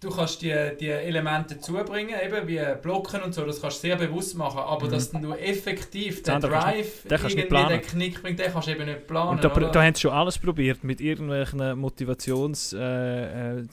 [0.00, 3.96] Du kannst die, die Elemente zubringen, eben wie Blocken und so, das kannst du sehr
[3.96, 8.50] bewusst machen, aber dass du effektiv den du- Drive den irgendwie den Knick bringt, den
[8.50, 9.32] kannst du eben nicht planen.
[9.32, 9.70] Und da, oder?
[9.70, 13.66] da haben sie schon alles probiert mit irgendwelchen Motivationssachen, äh, äh,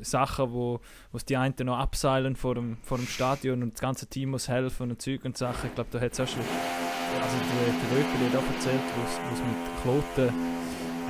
[0.00, 0.80] Sachen, wo,
[1.28, 4.90] die einen noch abseilen vor dem, vor dem Stadion und das ganze Team muss helfen
[4.90, 5.68] und Zeug und Sachen.
[5.68, 6.40] Ich glaube, da hat es auch schon.
[6.40, 10.64] Also, der, der Röpeli hat auch erzählt, wo es mit Kloten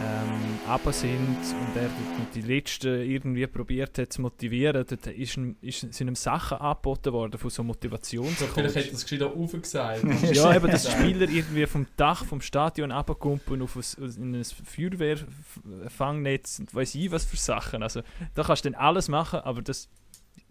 [0.05, 1.89] ähm, runter sind und er
[2.35, 4.85] die, die Letzten irgendwie probiert hat zu motivieren.
[4.89, 8.49] Dort ist, ihm- ist, sind ihm Sachen angeboten worden von so Motivationscoach.
[8.55, 10.03] vielleicht hätte das gescheiter aufgesagt.
[10.33, 13.83] Ja, eben, dass Spieler irgendwie vom Dach vom Stadion runterkumpen auf ein,
[14.17, 17.83] in ein Feuerwehrfangnetz und weiß ich was für Sachen.
[17.83, 18.03] Also,
[18.35, 19.89] da kannst du dann alles machen, aber das.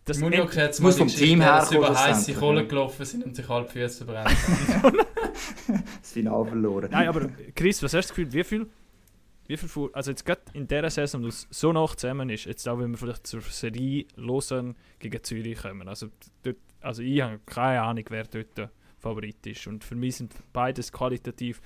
[0.05, 3.35] das Munjok hat muss vom Team her dass sie über heiße Kohle gelaufen sind und
[3.35, 4.97] sich halb die Füße verbrennt haben.
[6.01, 6.89] Das Finale verloren.
[6.91, 8.67] Nein, aber Chris, was hast du das Gefühl, wie viel.
[9.47, 12.45] Wie viel Fu- also jetzt gerade in dieser Saison, wo es so noch zusammen ist,
[12.45, 16.07] jetzt auch wenn wir vielleicht zur Serie Lausanne gegen Zürich kommen, also,
[16.43, 20.33] dort, also ich habe keine Ahnung, wer dort der Favorit ist und für mich sind
[20.53, 21.61] beides qualitativ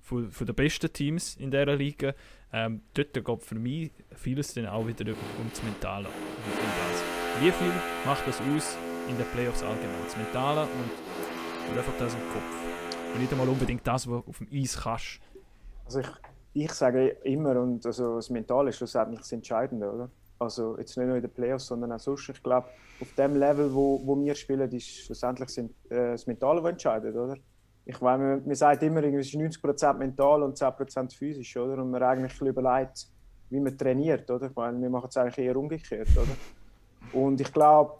[0.00, 2.12] von, von den besten Teams in dieser Liga.
[2.52, 6.08] Ähm, dort geht für mich vieles dann auch wieder um das Mentale.
[7.40, 7.72] Wie viel
[8.04, 8.76] macht das aus
[9.08, 10.04] in den Playoffs allgemein?
[10.04, 13.14] Das Mentale und, und einfach das im Kopf.
[13.14, 15.20] Und nicht einmal unbedingt das, was du auf dem Eis kannst.
[15.86, 16.06] Also ich,
[16.54, 20.10] ich sage immer, und also das Mentale ist schlussendlich das Entscheidende, oder?
[20.38, 22.28] Also jetzt nicht nur in den Playoffs, sondern auch sonst.
[22.28, 22.68] Ich glaube,
[23.00, 27.14] auf dem Level, wo, wo wir spielen, ist schlussendlich sind, äh, das Mentale, das entscheidet,
[27.16, 27.36] oder?
[27.84, 31.82] Ich meine, man, man sagt immer, es ist 90% mental und 10% physisch, oder?
[31.82, 33.06] Und man eigentlich ein bisschen überlegt,
[33.50, 34.46] wie man trainiert, oder?
[34.48, 36.38] Ich meine, wir machen es eigentlich eher umgekehrt, oder?
[37.10, 37.96] Und ich glaube,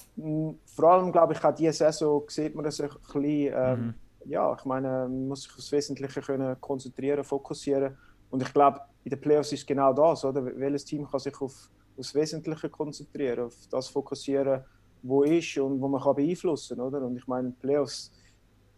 [0.66, 3.94] vor allem glaube ich, auch diese Saison sieht man das ein bisschen, ähm, Mhm.
[4.24, 7.98] ja, ich meine, man muss sich aufs Wesentliche können konzentrieren, fokussieren.
[8.32, 10.44] Und ich glaube, in den Playoffs ist genau das, oder?
[10.44, 11.68] Welches Team kann sich auf,
[11.98, 14.64] das Wesentliche konzentrieren, auf das fokussieren,
[15.02, 16.94] wo ist und wo man kann beeinflussen kann?
[16.94, 18.10] Und ich meine, Playoffs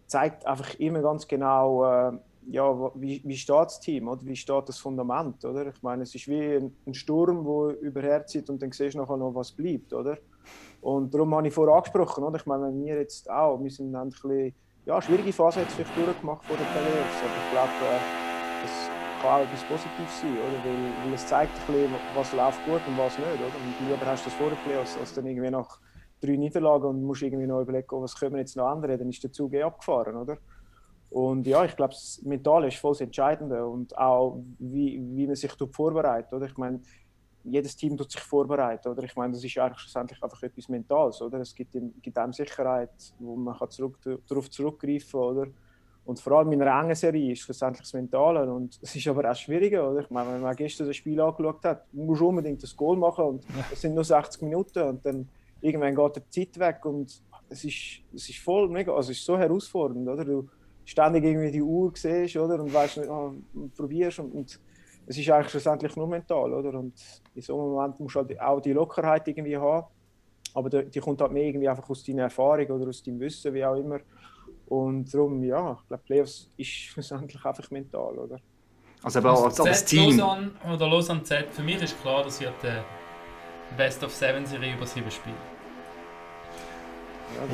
[0.09, 4.27] zeigt einfach immer ganz genau, äh, ja, wie, wie steht das Team, oder?
[4.27, 5.69] Wie steht das Fundament, oder?
[5.69, 9.17] Ich meine, es ist wie ein, ein Sturm, der überherzieht und dann siehst du nachher
[9.17, 10.19] noch, was bleibt, oder?
[10.81, 12.39] Und darum habe ich vorher angesprochen, oder?
[12.39, 14.53] Ich meine, wir jetzt auch, wir sind ein bisschen,
[14.85, 18.24] ja, schwierige Phase jetzt vielleicht durchgemacht vor den Playoffs, aber ich glaube, äh,
[19.25, 20.59] kann auch etwas Positives sein, oder?
[20.65, 23.47] Weil, weil es zeigt ein bisschen, was läuft gut und was nicht, oder?
[23.47, 25.81] Und lieber hast du das vor den Playoffs, als dann irgendwie nach
[26.21, 29.09] drei Niederlagen und musst irgendwie noch überlegen, oh, was können wir jetzt noch ändern, dann
[29.09, 30.39] ist der Zug eh abgefahren, oder?
[31.09, 35.37] Und ja, ich glaube, das Mentale ist voll das Entscheidende und auch, wie, wie man
[35.37, 36.33] sich vorbereitet.
[36.33, 36.47] Oder?
[36.47, 36.81] Ich meine,
[37.45, 38.89] jedes Team tut sich vorbereiten.
[38.89, 39.05] Oder?
[39.05, 41.23] Ich meine, das ist eigentlich schlussendlich einfach etwas Mentales.
[41.23, 41.39] Oder?
[41.39, 45.21] Es gibt, gibt einem Sicherheit, wo man kann zurück, darauf zurückgreifen kann.
[45.21, 45.47] Oder?
[46.05, 48.53] Und vor allem in einer engen Serie ist schlussendlich das Mentale.
[48.53, 49.91] Und es ist aber auch schwieriger.
[49.91, 50.01] Oder?
[50.01, 53.25] Ich meine, wenn man gestern das Spiel angeschaut hat, muss man unbedingt das Goal machen
[53.25, 55.29] und es sind nur 60 Minuten und dann
[55.61, 59.25] irgendwann geht die Zeit weg und es ist, es ist voll mega, also es ist
[59.25, 60.07] so herausfordernd.
[60.07, 60.25] Oder?
[60.25, 60.49] Du,
[60.85, 62.61] ständig irgendwie die Uhr siehst, oder?
[62.61, 63.33] Und weißt nicht, oh,
[63.77, 64.61] probierst und, und
[65.07, 66.79] es ist eigentlich schlussendlich nur mental, oder?
[66.79, 66.95] Und
[67.35, 69.87] in so einem Moment musst du halt auch die Lockerheit irgendwie haben,
[70.55, 73.53] aber die, die kommt halt mehr irgendwie einfach aus deiner Erfahrung oder aus deinem Wissen,
[73.55, 74.01] wie auch immer.
[74.67, 78.41] Und darum, ja, ich glaube, Playoffs ist schlussendlich einfach mental, oder?
[79.03, 80.17] Also aber als, als Team.
[80.17, 82.83] Lausanne oder Lausanne Z, für mich ist klar, dass wird eine
[83.77, 85.37] Best of Seven Serie über sieben Spiele.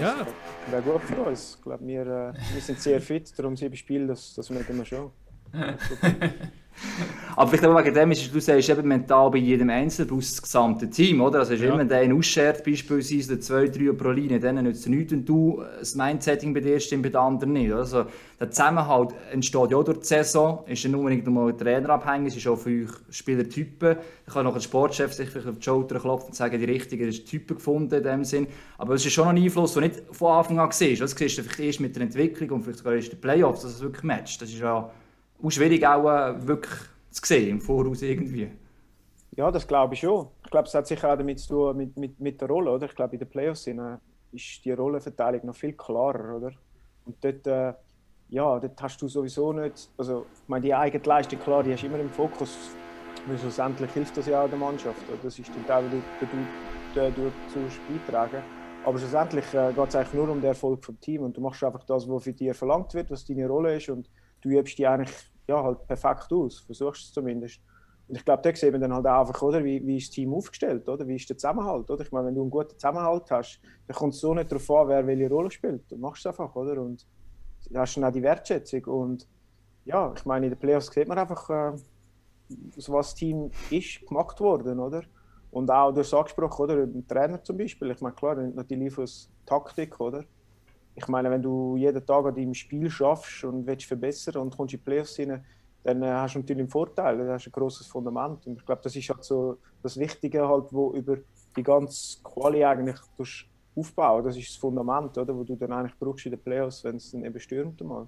[0.01, 0.73] Ja, das ja.
[0.73, 1.57] wäre gut für uns.
[1.57, 4.85] Ich glaube, wir, äh, wir sind sehr fit, darum sieben Spiele, das, das mögen wir
[4.85, 5.11] schon.
[7.37, 10.43] Aber vielleicht auch wegen dem ist, du sagst eben mental bei jedem Einzelnen plus das
[10.43, 11.41] gesamte Team, oder?
[11.41, 11.73] Also, ja.
[11.73, 15.25] immer der einen ausschert, beispielsweise oder zwei, drei pro Linie, dann nützt es nichts, wenn
[15.25, 17.73] du das Mindsetting bei dir stimmt, bei den anderen nicht.
[17.73, 18.07] Also,
[18.39, 22.29] der Zusammenhalt entsteht ja auch durch die Saison, ist ja nicht unbedingt nur Trainer abhängig,
[22.29, 23.97] es ist auch für euch Spielertypen.
[24.27, 27.11] Da kann noch ein Sportchef sich vielleicht auf die Schulter klopfen und sagen, die richtigen
[27.11, 28.47] Typen gefunden in dem Sinn.
[28.77, 31.01] Aber es ist schon ein Einfluss, der nicht von Anfang an siehst.
[31.01, 33.63] Das siehst du vielleicht erst mit der Entwicklung und vielleicht sogar erst in den Playoffs,
[33.63, 34.43] dass es wirklich matcht.
[34.43, 34.91] Das ist ja
[35.43, 36.75] auch schwierig auch äh, wirklich
[37.11, 38.51] zu sehen im Voraus irgendwie.
[39.37, 40.29] Ja, das glaube ich schon.
[40.45, 42.87] Ich glaube, es hat sicher auch damit zu tun mit, mit, mit der Rolle, oder?
[42.87, 43.75] Ich glaube, in den Playoffs äh,
[44.33, 46.53] ist die Rollenverteilung noch viel klarer, oder?
[47.05, 47.73] Und dort, äh,
[48.29, 51.83] ja, dort hast du sowieso nicht, also ich meine, die eigene Leistung, klar, die hast
[51.83, 52.57] du immer im Fokus,
[53.27, 55.03] weil schlussendlich hilft das ja auch der Mannschaft.
[55.09, 55.19] Oder?
[55.23, 58.43] Das ist der Teil, den du, du, du zu beitragen.
[58.85, 61.63] Aber schlussendlich äh, geht es eigentlich nur um den Erfolg vom Team und du machst
[61.63, 64.09] einfach das, was für dich verlangt wird, was deine Rolle ist und
[64.41, 65.15] du übst die eigentlich
[65.49, 67.61] ja, halt perfekt aus, versuchst es zumindest.
[68.09, 70.35] Und ich glaube, da sehen wir dann halt einfach, oder, wie, wie ist das Team
[70.35, 71.07] aufgestellt, oder?
[71.07, 71.89] wie ist der Zusammenhalt.
[71.91, 72.03] Oder?
[72.03, 74.89] Ich meine, wenn du einen guten Zusammenhalt hast, dann kommt es so nicht darauf an,
[74.89, 75.91] wer welche Rolle spielt.
[75.91, 76.81] Du machst es einfach, oder?
[76.83, 77.07] Und
[77.71, 78.85] da hast dann auch die Wertschätzung.
[78.87, 79.29] Und
[79.85, 81.73] ja, ich meine, in den Playoffs sieht man einfach, äh,
[82.75, 85.03] was das Team ist gemacht worden, oder?
[85.53, 86.75] Und auch, du hast angesprochen, oder?
[86.83, 87.91] Ein Trainer zum Beispiel.
[87.93, 90.25] Ich meine, klar, natürlich aus Taktik, oder?
[91.01, 94.75] Ich meine, wenn du jeden Tag an deinem Spiel schaffst und willst verbessern und kommst
[94.75, 95.45] in die Playoffs rein,
[95.83, 98.47] dann äh, hast du natürlich einen Vorteil, dann hast du ein grosses Fundament.
[98.47, 101.17] Und ich glaube, das ist halt so das Wichtige, halt, wo über
[101.57, 102.99] die ganze Quali eigentlich
[103.75, 104.25] aufbauen.
[104.25, 107.11] Das ist das Fundament, oder, wo du dann eigentlich brauchst in den Playoffs, wenn es
[107.11, 108.07] dann eben stürmt einmal.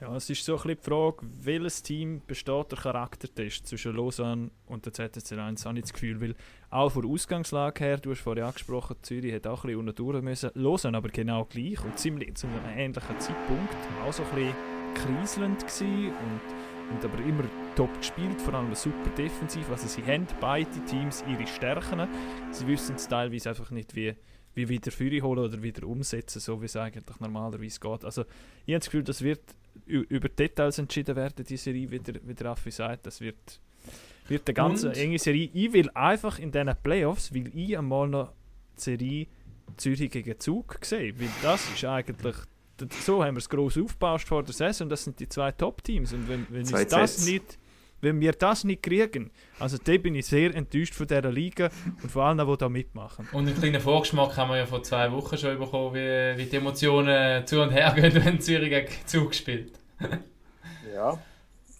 [0.00, 4.50] Ja, es ist so ein bisschen die Frage, welches Team besteht der Charaktertest zwischen Lausanne
[4.66, 6.34] und der ZSC 1, habe ich das Gefühl, weil
[6.70, 10.24] auch von der Ausgangslage her, du hast vorhin angesprochen, Zürich hat auch ein bisschen unten
[10.24, 13.74] müssen, Lausanne aber genau gleich und ziemlich zu einem ähnlichen Zeitpunkt,
[14.06, 14.54] auch so ein bisschen
[14.94, 17.44] kriselnd gewesen und, und aber immer
[17.74, 22.06] top gespielt, vor allem super defensiv, also sie haben beide Teams ihre Stärken,
[22.52, 24.14] sie wissen es teilweise einfach nicht, wie
[24.54, 28.04] wie wieder Führer holen oder wieder umsetzen, so wie es eigentlich normalerweise geht.
[28.04, 28.22] Also
[28.66, 29.40] ich habe das Gefühl, das wird
[29.86, 33.06] über Details entschieden werden, die Serie, wie der, wie der Raffi sagt.
[33.06, 33.60] Das wird,
[34.26, 35.50] wird eine ganz enge Serie.
[35.52, 38.32] Ich will einfach in diesen Playoffs, weil ich einmal noch
[38.76, 39.26] die Serie
[39.76, 42.36] Zürich gegen Zug sehen, weil das ist eigentlich
[43.00, 46.12] so haben wir es gross aufgebaut vor der Saison und das sind die zwei Top-Teams
[46.12, 47.58] und wenn, wenn uns das nicht
[48.00, 51.70] wenn wir das nicht kriegen, also da bin ich sehr enttäuscht von dieser Liga
[52.02, 53.28] und vor allem, die da mitmachen.
[53.32, 56.56] Und einen kleinen Vorgeschmack haben wir ja vor zwei Wochen schon bekommen, wie, wie die
[56.56, 59.72] Emotionen zu und her gehen, wenn Zürich gegen Zug spielt.
[60.94, 61.18] ja,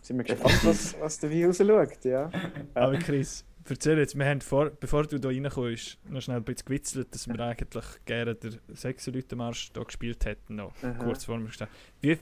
[0.02, 2.30] sind wir gespannt, was, was der Wie rausschaut, ja.
[2.74, 6.66] Aber Chris, erzähl jetzt, wir haben vor, bevor du da reinkommst, noch schnell ein bisschen
[6.66, 11.38] gewitzelt, dass wir eigentlich gerne den 6 Leute Marsch da gespielt hätten, noch kurz vor
[11.38, 11.76] mir gestanden.
[12.00, 12.18] Wie,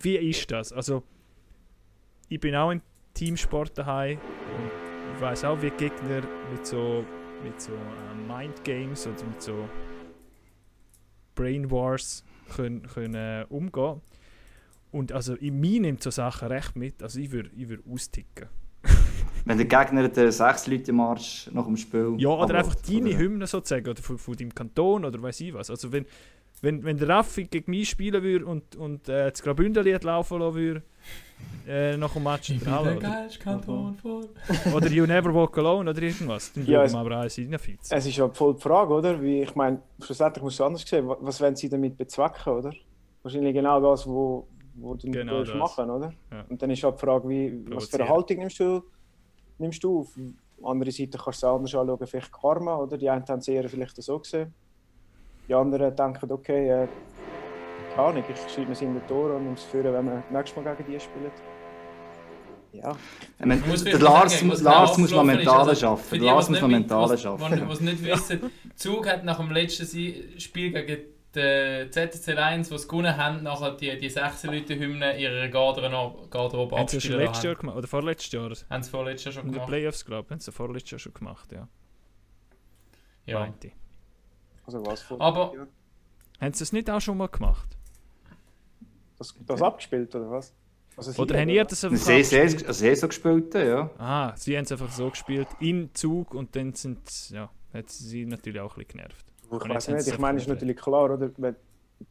[0.00, 0.72] wie ist das?
[0.72, 1.04] Also,
[2.30, 2.80] ich bin auch in
[3.12, 4.70] Teamsport daheim und
[5.14, 6.22] ich weiß auch, wie Gegner
[6.52, 7.04] mit so,
[7.42, 9.68] mit so uh, Mind Games oder mit so
[11.34, 12.24] Brain Wars
[12.54, 14.00] können, können uh, umgehen.
[14.92, 17.02] Und also in mir nimmt so Sachen recht mit.
[17.02, 18.48] Also ich würde ich würd austicken.
[19.44, 22.14] Wenn der Gegner den sechs Leute Marsch nach dem Spiel.
[22.18, 23.18] Ja, oder einfach deine oder?
[23.18, 25.68] Hymne sozusagen, oder von, von deinem Kanton, oder weiß ich was.
[25.70, 26.06] Also wenn,
[26.62, 30.54] wenn, wenn der Raffi gegen mich spielen würde und, und äh, das Graubünderlied laufen lassen
[30.54, 30.82] würde,
[31.66, 34.22] äh, nach dem Match in Ich der Halle, der oder, Kanton vor.
[34.74, 37.96] oder You Never Walk Alone, oder irgendwas, dann Ja, es- aber alles reinfitzen.
[37.96, 39.20] Es ist ja voll die Frage, oder?
[39.22, 41.06] Wie, ich meine, schlussendlich musst du anders sehen.
[41.08, 42.72] wa- Was wollen sie damit bezwecken, oder?
[43.22, 45.58] Wahrscheinlich genau das, wo, wo du Genau willst das.
[45.58, 46.12] machen, oder?
[46.30, 46.44] Ja.
[46.48, 48.08] Und dann ist halt die Frage, wie, was für eine.
[48.08, 48.82] Haltung nimmst du,
[49.58, 50.08] nimmst du auf?
[50.62, 52.98] Andere Seite kannst du es anders anschauen, vielleicht Karma, oder?
[52.98, 54.52] Die einen haben es eher vielleicht so gesehen.
[55.50, 56.88] Die anderen denken, okay, äh,
[57.96, 60.62] keine Ahnung, ich schreibe mir es in den Tor und es führen, wenn wir nächstes
[60.62, 61.32] Mal gegen die spielen.
[62.72, 62.92] Ja,
[63.40, 66.36] Ich meine, Ich muss der Lars, sagen, Lars genau muss man mental Also, die, Lars
[66.36, 67.68] muss nicht man mental schaffen.
[67.68, 71.02] Was nicht wissen, Zug hat nach dem letzten Sie- Spiel gegen
[71.34, 76.28] die ZSC Lions, die es gewonnen haben, nachher die, die 16 Leute Hymne ihrer Garderobe,
[76.28, 78.50] Garderobe Haben sie ja schon abspielen letztes Jahr gemacht, oder vorletztes Jahr?
[78.70, 79.68] Haben sie vorletztes Jahr schon In den gemacht.
[79.68, 81.66] Playoffs, glaube ich, haben sie vorletztes Jahr schon gemacht, ja.
[83.26, 83.40] Ja.
[83.40, 83.72] Meinte.
[84.74, 85.20] Also was vor.
[85.20, 85.66] Aber- Ja.
[86.40, 87.76] Haben sie es nicht auch schon mal gemacht?
[89.18, 90.52] Das, das abgespielt, oder was?
[90.96, 93.90] Also Oder haben ihr das einfach Sie sie- also sie so gespielt, ja.
[93.98, 98.24] Ah, sie haben es einfach so gespielt, in Zug und dann sind ja, hat sie
[98.26, 99.26] natürlich auch ein bisschen genervt.
[99.52, 101.30] Ich weiß nicht, ich meine, es ist natürlich klar, oder?
[101.36, 101.56] Wenn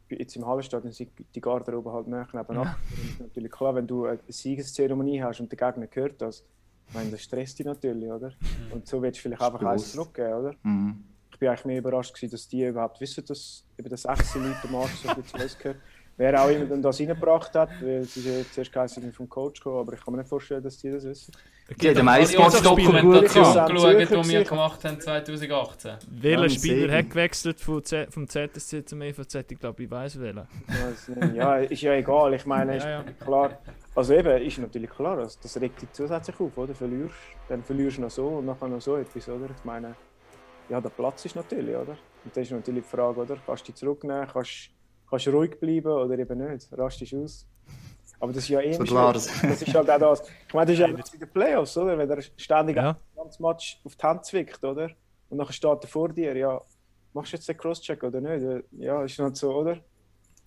[0.09, 2.63] jetzt im Hallenstadion sind die Garderobe halt näher nebenan.
[2.65, 2.77] Ja.
[3.09, 6.43] Ist natürlich klar, wenn du eine Siegeszeremonie hast und der Gegner hört das,
[6.87, 8.31] ich meine, das stresst dich natürlich, oder?
[8.71, 10.53] Und so willst du vielleicht einfach eins zurückgeben, oder?
[10.63, 11.03] Mhm.
[11.39, 14.67] Ich bin eigentlich mehr überrascht, gewesen, dass die überhaupt wissen, dass über das 16 Leute
[14.69, 15.77] Marsch so viel zu uns gehört.
[16.17, 19.61] Wer auch immer dann das reingebracht hat, weil es ist ja zuerst geheißen vom Coach
[19.61, 21.31] gekommen, aber ich kann mir nicht vorstellen, dass die das wissen.
[21.79, 23.55] Die haben am Alle Eissportdoku unsere gut Dokumentation gehabt.
[23.73, 23.99] gehabt.
[24.09, 25.91] geschaut, die wir gemacht haben 2018.
[26.09, 29.35] Welcher Ja, Spieler hat gewechselt vom, Z vom ZSC zum EVZ?
[29.49, 30.35] Ich glaube, ich weiß nicht.
[31.35, 32.33] Ja, ist ja egal.
[32.33, 33.03] Ich meine, ist Ja, ja.
[33.23, 33.57] klar.
[33.95, 36.75] Also eben, ist natürlich klar, das, das regt dich zusätzlich auf, oder?
[36.75, 37.15] Verlierst,
[37.47, 39.45] dann verlierst du noch so und nachher noch so etwas, oder?
[39.57, 39.95] Ich meine,
[40.69, 41.97] ja, der Platz ist natürlich, oder?
[42.23, 43.37] Und das ist natürlich die Frage, oder?
[43.45, 44.69] Kannst du dich zurücknehmen, kannst
[45.09, 46.67] kannst du ruhig bleiben oder eben nicht?
[46.71, 47.47] Rastest du aus?
[48.19, 49.13] Aber das ist ja eh So klar.
[49.13, 49.27] Das
[49.61, 50.21] ist halt auch das.
[50.47, 51.97] Ich meine, das ist ja auch in den Playoffs, oder?
[51.97, 52.99] Wenn er ständig Ja.
[53.15, 54.91] ganzes Match auf die Hand zwickt, oder?
[55.29, 56.61] Und nachher steht er vor dir, ja,
[57.13, 58.65] machst du jetzt den Crosscheck oder nicht?
[58.71, 59.79] Ja, ist halt so, oder?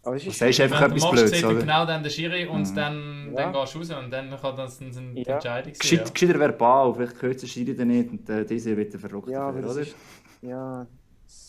[0.05, 1.61] Aber das Du ist sagst einfach Wenn du etwas machst, Blödes, oder?
[1.61, 2.75] genau dann der Schiri und Mhm.
[2.75, 3.43] dann, Ja.
[3.43, 5.35] dann gehst du raus und dann kann das eine eine Ja.
[5.35, 5.81] Entscheidung sein.
[5.81, 9.53] Gescheit, gescheiter verbal, vielleicht hört der Schiri dann nicht und äh, diese wird verrückt, Ja,
[9.53, 9.81] dafür, oder?
[9.81, 9.95] ist,
[10.43, 10.87] ja,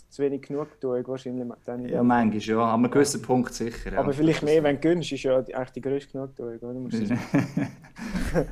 [0.09, 1.47] zu wenig genug tun, wahrscheinlich.
[1.65, 3.91] Dann Ja, manchmal ja, an einem gewissen Punkt sicher.
[3.91, 3.99] Ja.
[3.99, 6.73] aber vielleicht mehr, wenn du gönnst, ist ja die- eigentlich die größte Genugtuung, oder?
[6.73, 8.45] Musst das Ja.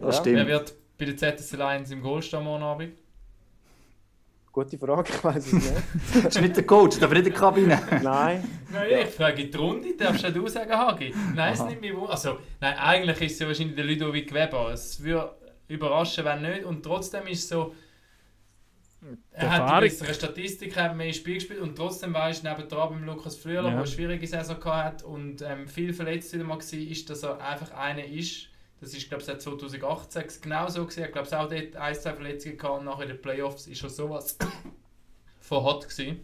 [0.00, 0.46] Wer stimmt.
[0.48, 2.92] wird bei der ZSC Lions im Goal stehen morgen Abend?
[4.54, 5.72] Gute Frage, ich weiß es nicht.
[6.14, 7.82] Das ist nicht der Coach, aber nicht in der Kabine.
[8.02, 11.12] Nein, Nein, ich frage die Runde, darfst du du sagen, Hagi?
[11.34, 11.92] Nein, es nimmt mich.
[12.08, 14.70] Also, nein, eigentlich ist es ja wahrscheinlich der Ludovic Weber.
[14.72, 15.32] Es würde
[15.66, 16.64] überraschen, wenn nicht.
[16.64, 17.74] Und trotzdem ist es so,
[19.32, 22.48] er hat Erfahrung- die bessere Statistik, er hat mehr Spiel gespielt und trotzdem weißt du,
[22.48, 23.68] neben dran beim Lukas Flüeler, Ja.
[23.70, 27.40] der eine schwierige Saison hatte und ähm, viel verletzt wieder mal war, ist, dass er
[27.40, 28.48] einfach einer ist.
[28.84, 31.04] Das ist, glaube ich, seit 2018 genau so gewesen.
[31.04, 33.82] Ich glaube, es auch dort ein, zwei Verletzungen gehabt und nachher in den Playoffs ist
[33.82, 34.36] er sowas
[35.40, 36.20] von hot gewesen.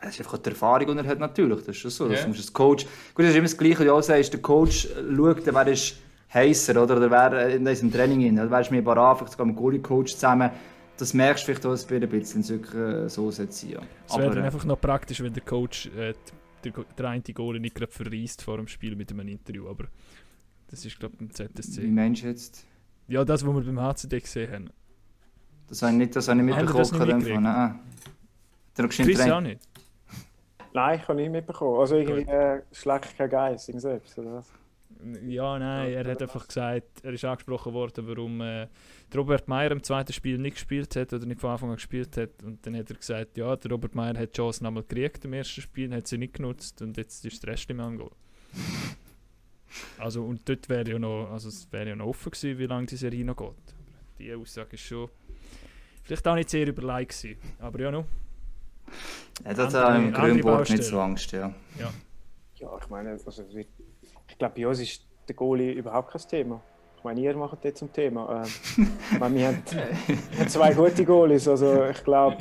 [0.00, 1.58] Das ist einfach die Erfahrung, die er hat, natürlich.
[1.60, 2.08] Das ist schon so.
[2.08, 2.26] Das Ja.
[2.26, 2.84] musst als Coach...
[3.14, 4.32] Gut, das ist immer das Gleiche, wie du auch sagst.
[4.32, 5.96] Der Coach schaut, wer ist
[6.34, 6.96] heißer, oder?
[6.96, 8.32] Oder wer in diesem Training ist.
[8.40, 10.50] Oder wer ist mehr parat, vielleicht sogar mit dem Goalie-Coach zusammen.
[10.96, 13.70] Das merkst du vielleicht auch ein bisschen, es wirklich äh, so sein soll.
[13.70, 13.80] Ja.
[14.08, 16.14] Es wäre dann äh, einfach noch praktisch, wenn der Coach äh,
[16.64, 19.84] der, der eine Goal nicht gerade verreist vor dem Spiel mit einem Interview, aber
[20.68, 21.82] das ist glaube ich im wie ZSC.
[21.86, 22.66] meinst du jetzt?
[23.08, 24.70] Ja, das, was wir beim HCD gesehen haben.
[25.68, 27.18] Das habe ich nicht, das habe ich Haben mitbekommen.
[27.18, 27.28] Nicht?
[27.28, 27.40] Fall.
[27.40, 27.80] Nein.
[28.78, 29.36] Noch geschwind Chris trainiert?
[29.36, 29.60] auch nicht.
[30.74, 31.80] nein, ich habe nicht mitbekommen.
[31.80, 34.52] Also irgendwie äh, schlägt kein Geist, irgend selbst, oder was?
[35.26, 38.66] Ja, nein, er hat einfach gesagt, er ist angesprochen worden, warum äh,
[39.12, 42.16] der Robert Meyer im zweiten Spiel nicht gespielt hat oder nicht von Anfang an gespielt
[42.16, 42.42] hat.
[42.42, 45.34] Und dann hat er gesagt, ja, der Robert Meyer hat die Chance nochmal gekriegt im
[45.34, 48.10] ersten Spiel, hat sie nicht genutzt und jetzt ist der Rest im Angol.
[49.98, 52.86] Also und dort wäre ja noch, also es wäre ja noch offen gewesen, wie lange
[52.86, 53.46] die Serie noch geht.
[53.48, 53.56] Aber
[54.18, 55.08] die Aussage ist schon
[56.02, 57.38] vielleicht auch nicht sehr überlegt gewesen.
[57.58, 58.04] Aber ja, noch.
[59.44, 61.52] Ja, das Andere- ich im Grünburg nicht so Angst, ja.
[61.78, 61.90] Ja,
[62.80, 63.66] ich meine, also, ich,
[64.28, 66.62] ich glaube, bei uns ist der Goalie überhaupt kein Thema.
[66.96, 68.42] Ich meine, ihr macht das zum Thema.
[68.44, 69.62] Ähm, ich meine, wir, haben,
[70.30, 72.38] wir haben zwei gute Goalies, also ich glaube,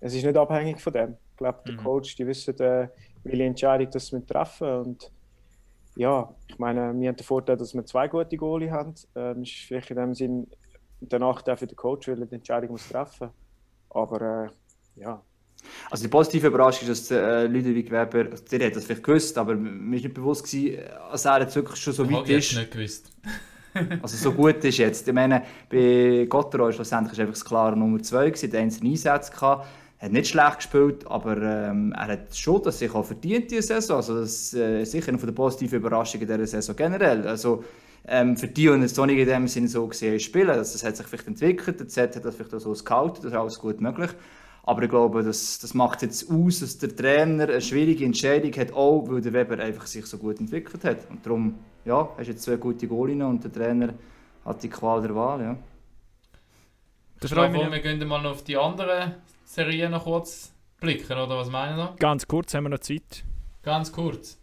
[0.00, 1.16] es ist nicht abhängig von dem.
[1.32, 1.78] Ich glaube, der Mhm.
[1.78, 2.88] Coach, die wissen, äh,
[3.24, 5.12] welche Entscheidung das wir treffen und
[5.96, 8.94] ja, ich meine, wir haben den Vorteil, dass wir zwei gute Goalie haben.
[9.16, 10.50] Ähm, ist vielleicht in dem Sinn
[11.00, 13.30] der Nachteil für den Coach, weil er die Entscheidung muss treffen.
[13.90, 14.20] Aber
[14.96, 15.24] äh, ja,
[15.90, 19.36] Also die positive Überraschung ist, dass äh, Ludovic Weber, also der hat das vielleicht gewusst,
[19.38, 22.32] aber mir ist nicht bewusst gewesen, dass er jetzt wirklich schon so Ich weit habe
[22.32, 22.56] jetzt ist.
[22.56, 23.12] nicht gewusst.
[24.00, 25.06] Also so gut ist jetzt.
[25.06, 29.30] Ich meine, bei Gotteroy schlussendlich ist einfach das klare Nummer 2 gewesen, der einzelne Einsätze
[29.30, 29.66] gehabt.
[29.98, 33.62] Er hat nicht schlecht gespielt, aber ähm, er hat schon das sich auch verdient diese
[33.62, 33.96] Saison.
[33.96, 37.26] Also das ist äh, sicher eine von der positiven Überraschungen dieser Saison generell.
[37.26, 37.64] Also
[38.06, 40.96] ähm, für die, die es nicht in dem Sinne so gesehen spielen, also, das hat
[40.96, 43.80] sich vielleicht entwickelt, der Z hat das vielleicht auch so gescoutet, das ist alles gut
[43.80, 44.10] möglich.
[44.62, 48.72] Aber ich glaube, das, das macht jetzt aus, dass der Trainer eine schwierige Entscheidung hat,
[48.72, 51.08] auch weil der Weber einfach sich so gut entwickelt hat.
[51.08, 53.94] Und darum, ja, hast jetzt zwei gute Goalinnen und der Trainer
[54.44, 55.56] hat die Qual der Wahl, ja.
[57.20, 59.14] Da Ich freue ich glaube, mich wir gehen mal noch auf die anderen
[59.46, 61.96] Serien noch kurz blicken, oder was meinen Sie?
[61.98, 63.24] ganz kurz, haben wir noch Zeit.
[63.62, 64.38] Ganz kurz.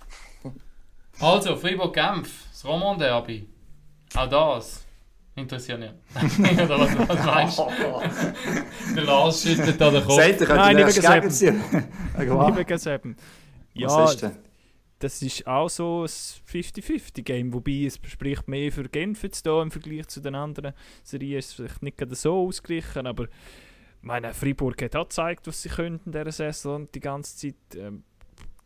[1.20, 3.47] Also, Fribourg-Genf, das Roman-Derby.
[4.16, 4.86] Auch das
[5.36, 5.93] interessiert nicht.
[6.60, 7.68] oder was, was meinst du?
[8.95, 10.18] Der Lars schüttelt da den Kopf.
[10.18, 11.64] Er, könnte Nein, Gegner sein.
[12.18, 13.16] Ja, Liebe Geseben.
[13.74, 14.38] Ja, Was ist denn?
[14.99, 19.72] das ist auch so ein 50-50-Game, wobei es spricht mehr für Genf jetzt da im
[19.72, 20.74] Vergleich zu den anderen
[21.04, 21.39] Serien.
[21.39, 23.28] Es ist vielleicht nicht gerade so ausgeglichen, aber
[24.04, 27.76] meine, Freiburg hat auch gezeigt, was sie können in dieser Saison die ganze Zeit.
[27.76, 28.04] Ähm,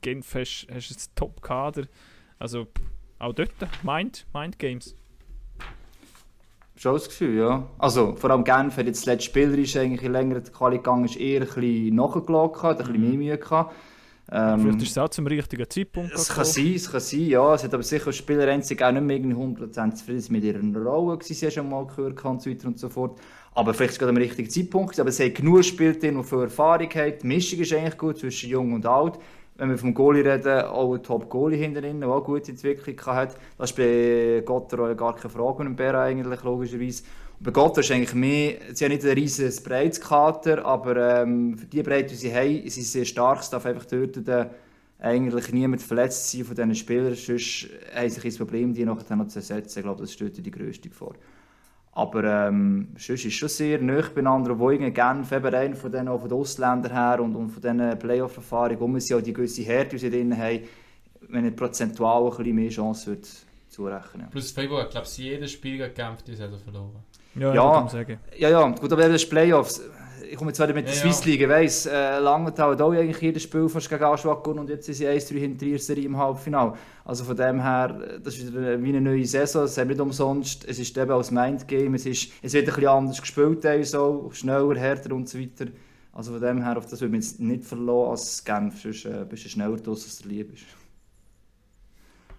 [0.02, 1.88] Genf hast, hast ein Top-Kader.
[2.40, 2.68] Also
[3.20, 3.52] auch dort,
[3.84, 4.96] Mind, Mind Games.
[6.76, 7.68] Schon das Gefühl, ja.
[7.80, 11.18] Also, vor allem Genf hat jetzt das letzte Spielerisch eigentlich in längerer Quali gegangen, ist
[11.18, 13.74] eher ein bisschen nachgelassen, gehabt, ein bisschen mehr Mühe gehabt.
[14.30, 17.56] Ähm, Vielleicht ist es auch zum richtigen Zeitpunkt es kann sein, es kann sein, ja.
[17.56, 20.84] Es hat aber sicher als Spieler einzig auch nicht mehr irgendwie 100% zufrieden mit ihrer
[20.84, 23.20] Rolle gewesen, sie schon mal gehört und so weiter und so fort.
[23.58, 25.00] Aber vielleicht ist es gerade am richtigen Zeitpunkt.
[25.00, 27.14] Aber es haben genug Spieler drin, die viel Erfahrung haben.
[27.20, 29.18] Die Mischung ist eigentlich gut zwischen jung und alt.
[29.56, 33.36] Wenn wir vom Goalie reden, auch ein Top-Goalie hinter ihnen, der auch gute Entwicklung hat.
[33.58, 37.02] Das ist bei Gotteroy gar keine Frage, und Bär eigentlich, logischerweise.
[37.40, 41.58] Und bei Gotteroy ist eigentlich mehr, sie haben nicht ein riesiges breites Kater, aber ähm,
[41.58, 43.40] für die Breite, die sie haben, sind sie sehr stark.
[43.40, 44.20] Es darf einfach dort
[45.00, 49.30] eigentlich niemand verletzt sein von diesen Spielern, sonst haben sie ein Problem, die nachher noch
[49.30, 49.80] zu ersetzen.
[49.80, 51.16] Ich glaube, das stellt die grösste Gefahr.
[51.98, 56.08] Aber ähm, sonst ist schon sehr nahe beieinander, wo irgendwie Genf eben einer von den,
[56.08, 59.64] auch von den Ausländern her und, und von diesen Playoff-Erfahrungen, um sie auch die gewisse
[59.64, 60.60] Härte, die sie drin haben,
[61.30, 63.28] wenn nicht prozentual ein bisschen mehr Chance wird
[63.68, 64.28] zurechnen.
[64.30, 67.04] Plus Fribourg, ich glaube, sie jedes Spiel gegen Genf die Saison verloren.
[67.34, 67.56] Ja, Ja.
[67.56, 67.86] ja.
[67.86, 68.20] Ich sagen.
[68.38, 69.82] Ja, ja, gut, aber eben das Playoffs.
[70.30, 71.32] Ich komme jetzt wieder mit der Ja, Swiss ja.
[71.32, 74.70] League, ich weiss, äh, Langenthal hat auch eigentlich jedes Spiel fast gegen Aschwag gewonnen und
[74.70, 76.74] jetzt sind sie 1-3 hinter ihrer Serie im Halbfinale.
[77.06, 80.66] Also von dem her, das ist wieder wie eine neue Saison, es ist nicht umsonst,
[80.68, 84.76] es ist eben als Mindgame, es, ist, es wird ein bisschen anders gespielt, so, schneller,
[84.78, 85.66] härter und so weiter.
[86.14, 89.26] Also von dem her, auf das würde man jetzt nicht verlassen als Genf, sonst äh,
[89.30, 90.66] bist du schneller draus, als du lieb bist.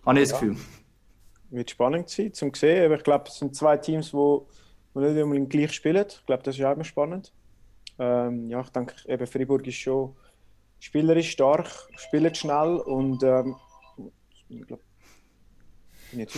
[0.05, 0.47] Habe ich das Ja.
[0.49, 0.57] Gefühl.
[1.51, 2.85] Wird spannend sein, zum sehen.
[2.85, 4.49] Aber ich glaube, es sind zwei Teams, die wo,
[4.93, 6.05] wo nicht unbedingt gleich spielen.
[6.09, 7.33] Ich glaube, das ist auch immer spannend.
[7.99, 10.15] Ähm, ja, ich denke, eben Freiburg ist schon
[10.79, 13.57] spielerisch stark, spielt schnell und ähm,
[14.49, 14.83] ich glaube,
[16.11, 16.37] bin jetzt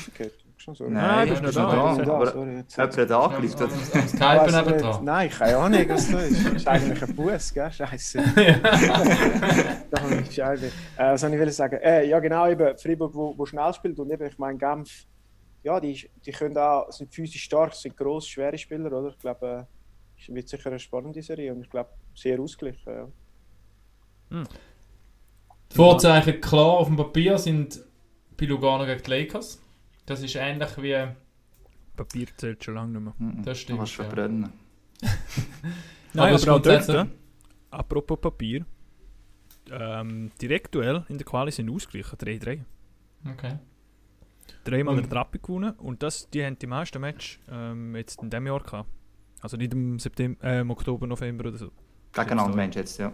[0.74, 0.88] so.
[0.88, 1.94] Nein, du bist noch da.
[1.96, 5.02] da, da, aber sorry, jetzt- jemand hat am, Skype nicht.
[5.02, 6.46] Nein, keine Ahnung, was das ist.
[6.46, 7.72] Das ist eigentlich ein Bus, gell?
[7.72, 8.22] Scheiße.
[9.90, 10.66] Da habe ich Scheibe.
[10.66, 11.78] Äh, was soll ich will sagen?
[11.82, 15.06] Äh, ja, genau, eben Freiburg, wo, wo schnell spielt und eben, ich meine, Genf,
[15.62, 19.08] ja, die, die können auch, sind physisch stark, sind gross, schwere Spieler, oder?
[19.11, 19.79] Ich glaube, es
[20.28, 22.92] wird sicher eine spannende Serie und ich glaube, sehr ausgeglichen.
[22.92, 24.44] Ja.
[25.70, 27.80] Die Vorzeichen klar auf dem Papier sind
[28.36, 29.60] bei Lugano gegen die Lakers.
[30.06, 30.96] Das ist ähnlich wie.
[31.96, 33.28] Papier zählt schon lange nicht mehr.
[33.32, 33.42] Mhm.
[33.44, 34.04] Das stimmt, Kannst ja.
[34.04, 34.52] verbrennen.
[36.12, 37.08] Nein, es aber auch dort,
[37.70, 38.64] apropos Papier,
[39.70, 42.60] ähm, Direktduell in der Quali sind ausgeglichen, 3-3.
[43.32, 43.58] Okay.
[44.64, 48.30] Dreimal Und- der Trappe gewonnen und das, die haben die meisten Match ähm, jetzt in
[48.30, 48.88] diesem Jahr gehabt.
[49.41, 51.70] Also nicht im, September, äh, im Oktober, November oder so.
[52.12, 53.12] Gegeneinander meinst du jetzt, ja.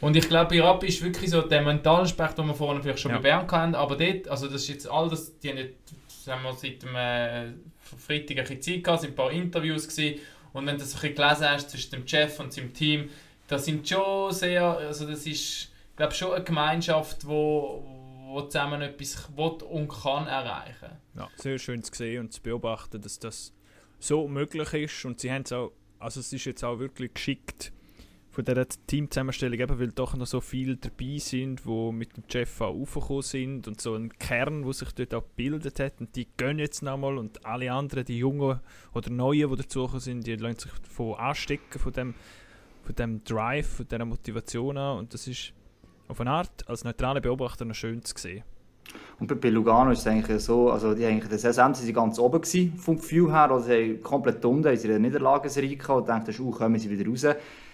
[0.00, 3.00] Und ich glaube, bei Rappi ist wirklich so der mentale Aspekt, den wir vorhin vielleicht
[3.00, 3.16] schon Ja.
[3.18, 5.74] bei Bern hatten, aber dort, also das ist jetzt all das, die haben nicht,
[6.08, 7.52] sagen wir, seit dem äh,
[7.96, 10.20] Freitag ein bisschen Zeit gehabt, sind ein paar Interviews gewesen
[10.52, 13.10] und wenn du das ein bisschen gelesen hast zwischen dem Chef und seinem Team,
[13.48, 17.82] das sind schon sehr, also das ist, ich glaube schon eine Gemeinschaft, wo,
[18.28, 20.90] wo zusammen etwas will und kann erreichen.
[21.16, 23.52] Ja, sehr schön zu sehen und zu beobachten, dass das
[23.98, 25.04] so möglich ist.
[25.04, 27.72] Und sie haben es auch, also es ist jetzt auch wirklich geschickt
[28.30, 32.60] von dieser Teamzusammenstellung, eben weil doch noch so viele dabei sind, die mit dem Chef
[32.60, 36.00] auch aufgekommen sind und so ein Kern, der sich dort auch gebildet hat.
[36.00, 38.60] Und die gehen jetzt nochmal und alle anderen, die Jungen
[38.94, 42.14] oder Neuen, die dazugekommen sind, die lassen sich davon anstecken, von dem,
[42.84, 44.98] von dem Drive, von dieser Motivation an.
[44.98, 45.52] Und das ist
[46.06, 48.44] auf eine Art als neutraler Beobachter noch schön zu sehen.
[49.20, 51.92] Und bei- Lugano ist es eigentlich so, also die eigentlich in der Saison sind sie
[51.92, 56.00] ganz oben gewesen, vom Gefühl her, also sie haben komplett unten, in der Niederlagenserie gehabt
[56.00, 57.24] und dachten, uh, kommen sie wieder raus.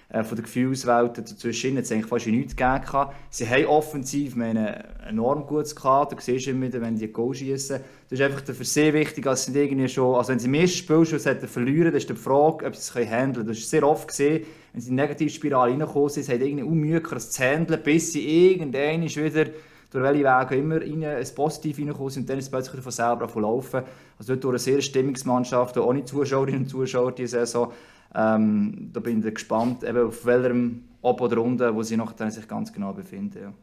[0.08, 3.08] äh, von der Gefühlswelt dazwischen hat es eigentlich fast nichts gegeben.
[3.30, 6.14] Sie haben offensiv meine, ein enorm gutes Kader.
[6.14, 7.80] Du siehst immer wieder, wenn die Goal schießen.
[8.08, 10.78] Das ist einfach für sie wichtig, dass sie irgendwie schon, also wenn sie im ersten
[10.78, 13.48] Spiel verlieren, dann ist die Frage, ob sie es handeln können.
[13.48, 16.64] Das ist sehr oft gesehen, wenn sie in die Negativspirale reinkommen sind, sie haben irgendwie
[16.64, 19.46] Unmühe, das zu handeln, bis sie irgendwann wieder
[19.94, 22.90] durch welche Wege immer rein, ein Positiv reinkommen sind und dann ist es plötzlich von
[22.90, 23.82] selber laufen.
[24.18, 27.72] Also dort durch eine sehr Stimmungsmannschaft, ohne Zuschauerinnen und Zuschauer diese Saison.
[28.12, 32.48] Ähm, da bin ich gespannt, eben auf welchem Ob oder Runde, wo sie nachher sich
[32.48, 33.38] ganz genau befinden.
[33.40, 33.54] Ja.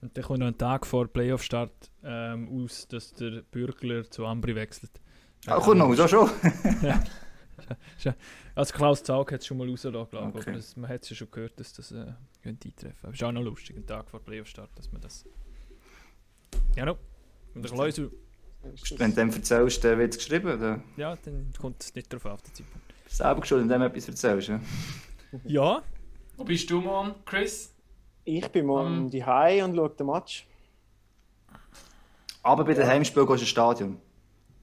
[0.00, 4.56] Und dann kommt noch ein Tag vor Playoff-Start ähm, aus, dass der Bürgler zu Ambri
[4.56, 4.90] wechselt.
[5.46, 6.28] Ah, kommt noch, so schon.
[8.02, 8.14] ja.
[8.56, 10.34] Also Klaus Zaug hat es schon mal rausgelassen, glaube ich.
[10.40, 10.50] Okay.
[10.50, 12.06] Aber das, man hat es ja schon gehört, dass das äh,
[12.42, 13.14] könnte eintreffen könnte.
[13.14, 15.24] Ist auch noch lustig, ein Tag vor Playoff-Start, dass man das...
[16.76, 16.96] Ja, no.
[17.54, 18.10] Und der Klausel,
[18.98, 20.52] Wenn du dem erzählst, dann wird es geschrieben.
[20.58, 20.80] Oder?
[20.96, 22.86] ja, dann kommt es nicht drauf auf den Zeitpunkt.
[23.08, 24.48] Selber geschuld, wenn du dem etwas erzählst.
[24.48, 24.60] Ja.
[25.44, 25.82] Ja,
[26.36, 27.72] Wo bist du morgen, Chris?
[28.24, 29.10] Ich bin morgen Um.
[29.10, 30.46] die Hause und schaue den Match.
[32.42, 33.96] Aber bei dem Heimspiel gehst du ins Stadion.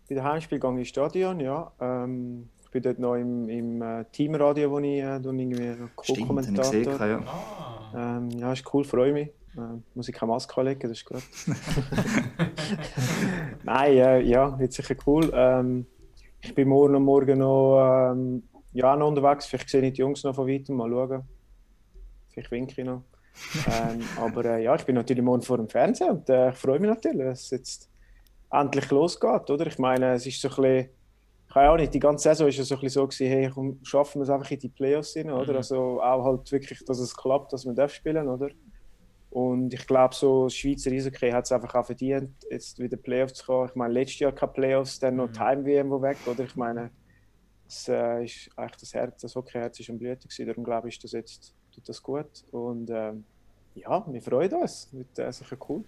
[0.10, 1.72] Bei dem Heimspiel gehe ich ins Stadion, ja.
[1.80, 6.28] Ähm, ich bin dort noch im, im äh, Teamradio, wo ich äh, irgendwie noch Stimmt,
[6.30, 6.86] habe ich gesehen.
[6.86, 7.08] Co-Kommentator.
[7.08, 7.20] Ja.
[7.94, 8.18] Ah.
[8.18, 9.30] Ähm, ja, ist cool, freue mich.
[9.58, 11.22] Ähm, muss ich keine Maske anlegen, das ist gut.
[13.64, 15.32] Nein, äh, ja, wird sicher cool.
[15.34, 15.86] Ähm,
[16.42, 18.44] ich bin morgen und morgen noch, ähm,
[18.74, 19.46] ja, noch unterwegs.
[19.46, 21.24] Vielleicht sehe ich die Jungs noch von weitem, mal schauen.
[22.30, 23.04] Vielleicht winke ich noch.
[23.68, 26.80] ähm, aber äh, ja, ich bin natürlich morgen vor dem Fernsehen und äh, ich freue
[26.80, 27.90] mich natürlich, dass es jetzt
[28.52, 29.68] endlich losgeht, oder?
[29.68, 30.90] Ich meine, es ist so ein bisschen,
[31.48, 33.52] ich weiß auch nicht, die ganze Saison ist ja so ein bisschen so gewesen, hey,
[33.54, 35.52] komm, schaffen wir es einfach in die Playoffs hin, oder?
[35.54, 35.58] Mhm.
[35.58, 38.50] Also auch halt wirklich, dass es klappt, dass man darf spielen, oder?
[39.34, 43.34] Und ich glaube, so das Schweizer Eishockey hat es einfach auch verdient, jetzt wieder Playoffs
[43.34, 43.68] zu kommen.
[43.70, 45.34] Ich meine, letztes Jahr keine Playoffs, dann noch Mhm.
[45.34, 46.44] Time-WM wo weg, oder?
[46.44, 46.92] Ich meine,
[47.68, 50.96] es äh, ist eigentlich das Herz, das Hockeyherz ist am Blüten gewesen, darum glaube ich,
[50.96, 52.28] ist das jetzt tut das gut.
[52.52, 53.24] Und ähm,
[53.74, 55.84] ja, wir freuen uns, wird äh, sicher cool.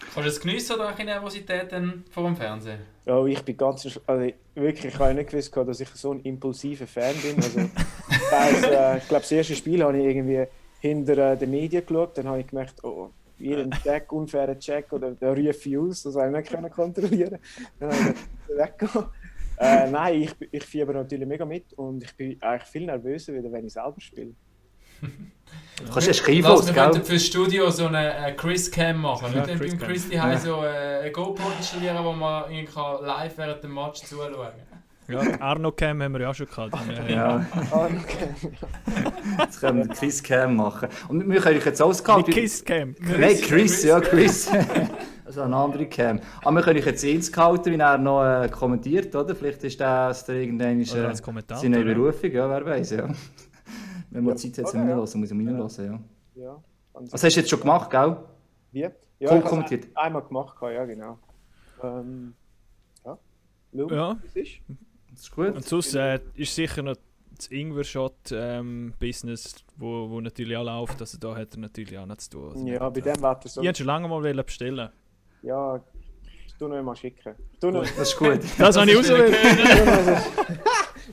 [0.00, 2.80] Kannst du es geniessen oder auch in Nervosität dann vor dem Fernsehen?
[3.04, 6.20] Ja, ich bin ganz, also wirklich, ich habe nicht gewusst, gehabt, dass ich so ein
[6.20, 7.36] impulsiver Fan bin.
[7.36, 7.60] Also,
[8.10, 10.46] ich weiss, äh, ich glaube, das erste Spiel habe ich irgendwie
[10.80, 15.12] hinter äh, den Medien geschaut, dann habe ich gemerkt, oh, jeden Check, unfairer Check oder
[15.12, 17.38] der rufe ich aus, das habe ich nicht können kontrollieren.
[17.78, 18.14] Dann habe
[18.48, 19.04] ich weggehen.
[19.60, 23.50] Äh, nein, ich, ich fieber natürlich mega mit und ich bin eigentlich viel nervöser, wieder,
[23.50, 24.32] wenn ich selber spiele.
[25.78, 29.32] Du kannst erst Lass, Skifos, wir könnten fürs Studio so eine äh, Chris-Cam machen.
[29.32, 29.88] Ja, Ja, Chris beim.
[29.88, 30.38] Chris die ja.
[30.38, 34.52] so äh, eine GoPro installieren, wo man live während dem Match zuschauen kann.
[35.08, 36.74] Ja Arno Cam haben wir ja auch schon gehabt.
[37.08, 38.52] Äh, Ja, Ah, okay.
[39.38, 40.88] jetzt können wir den Chris Cam machen.
[41.08, 42.26] Und wir können euch jetzt ausgehalten.
[42.28, 42.94] Mit Kiss Cam.
[43.00, 44.50] Nein, Chris, ja, Chris.
[45.24, 46.20] also eine andere Cam.
[46.42, 49.34] Aber wir können euch jetzt ins halten, wie er noch äh, kommentiert, oder?
[49.34, 51.84] Vielleicht ist das der irgendein äh, seine ja.
[51.84, 53.08] Berufung, ja, wer weiß, ja.
[54.10, 54.36] Wenn man Ja.
[54.36, 54.86] Zeit hat, zum ja.
[54.88, 55.84] Reinlassen, muss man reinlassen,
[56.36, 56.42] ja.
[56.44, 56.62] Ja.
[56.92, 58.16] Und- Was hast du jetzt schon gemacht, gell?
[58.72, 58.88] Wie?
[59.20, 59.86] Ja, habe kommentiert.
[59.94, 61.18] einmal gemacht, ja, genau.
[61.82, 62.34] Ähm,
[63.04, 63.18] ja.
[63.76, 64.16] Schau, Ja.
[64.22, 64.60] wie es ist.
[65.18, 65.52] Das ist gut.
[65.56, 66.94] Und sonst äh, ist sicher noch
[67.36, 71.00] das Ingwer-Shot-Business, wo, wo natürlich auch läuft.
[71.00, 72.52] Also da hat er natürlich auch noch zu tun.
[72.52, 73.60] Also Ja, bei nicht, äh, dem Wetter so.
[73.60, 74.88] Ich wollte schon lange mal wollen bestellen.
[75.42, 75.80] Ja,
[76.56, 77.34] tu noch mal schicken.
[77.60, 78.38] Tu noch, Das ist gut.
[78.58, 79.34] Das, habe ich ausgewählt.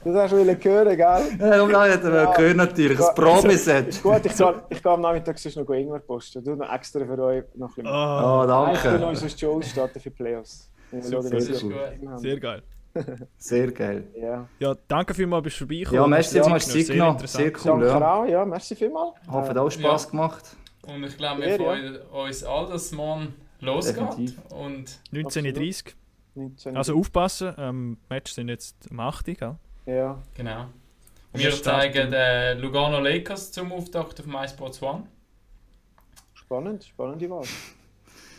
[0.03, 0.99] das hast du wollen hören, gell?
[0.99, 2.31] Ja, darum hat er Ja.
[2.33, 4.03] gehört natürlich, ein Promi-Set.
[4.03, 6.43] Gut, ich kann, ich kann am Nachmittag sonst noch irgendwann posten.
[6.43, 7.87] Du noch extra für euch noch ein bisschen.
[7.87, 9.07] Oh, Oh, Nein, ich tu noch danke.
[9.07, 10.69] unsere Shows starten für Playoffs.
[11.01, 11.73] Super, das ist gut.
[12.17, 12.61] Sehr geil.
[13.37, 14.07] Sehr geil.
[14.19, 14.47] Ja.
[14.59, 16.01] Ja, danke vielmals, bist du vorbeigekommen.
[16.01, 17.27] Ja, merci, du Zeit genommen.
[17.27, 18.13] Sehr cool, Danke ja.
[18.13, 19.13] auch, ja, merci vielmals.
[19.23, 20.09] Ich hoffe, es hat auch Spass Ja.
[20.11, 20.57] gemacht.
[20.87, 23.97] Und ich glaube, wir freuen uns alle, dass es morgen losgeht.
[23.97, 24.41] Definitiv.
[24.51, 25.93] Und 19.30
[26.35, 26.75] 19.
[26.77, 29.25] Also aufpassen, ähm, Match sind jetzt am 8.
[29.25, 29.55] Gell?
[29.85, 30.21] ja.
[30.33, 30.65] genau.
[31.31, 35.03] Und Wir zeigen den Lugano Lakers zum Auftakt auf MySports One.
[36.33, 37.43] Spannend, spannende Wahl.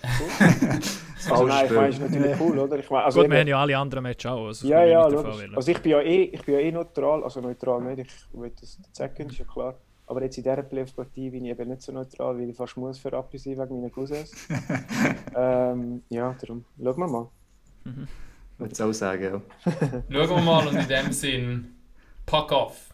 [0.02, 2.78] Das Also, nein, ich meine, ist natürlich cool, oder?
[2.78, 4.46] Ich meine, also Gut, wir haben ja alle anderen Matches auch.
[4.46, 5.02] Also Ja, ich ja.
[5.02, 8.52] Also ich bin ja eh, ich bin ja eh neutral, also neutral nicht, ich will
[8.60, 9.74] das sagen, ist ja klar.
[10.06, 12.98] Aber jetzt in dieser Playoff-Partie bin ich eben nicht so neutral, weil ich fast muss
[12.98, 14.30] für Appi sein wegen meiner Cousins.
[15.36, 17.28] ähm, ja, darum, schauen wir mal.
[17.84, 19.72] Ich würde es auch sagen, ja.
[20.08, 21.74] Schauen wir mal und in dem Sinn,
[22.24, 22.90] pack auf.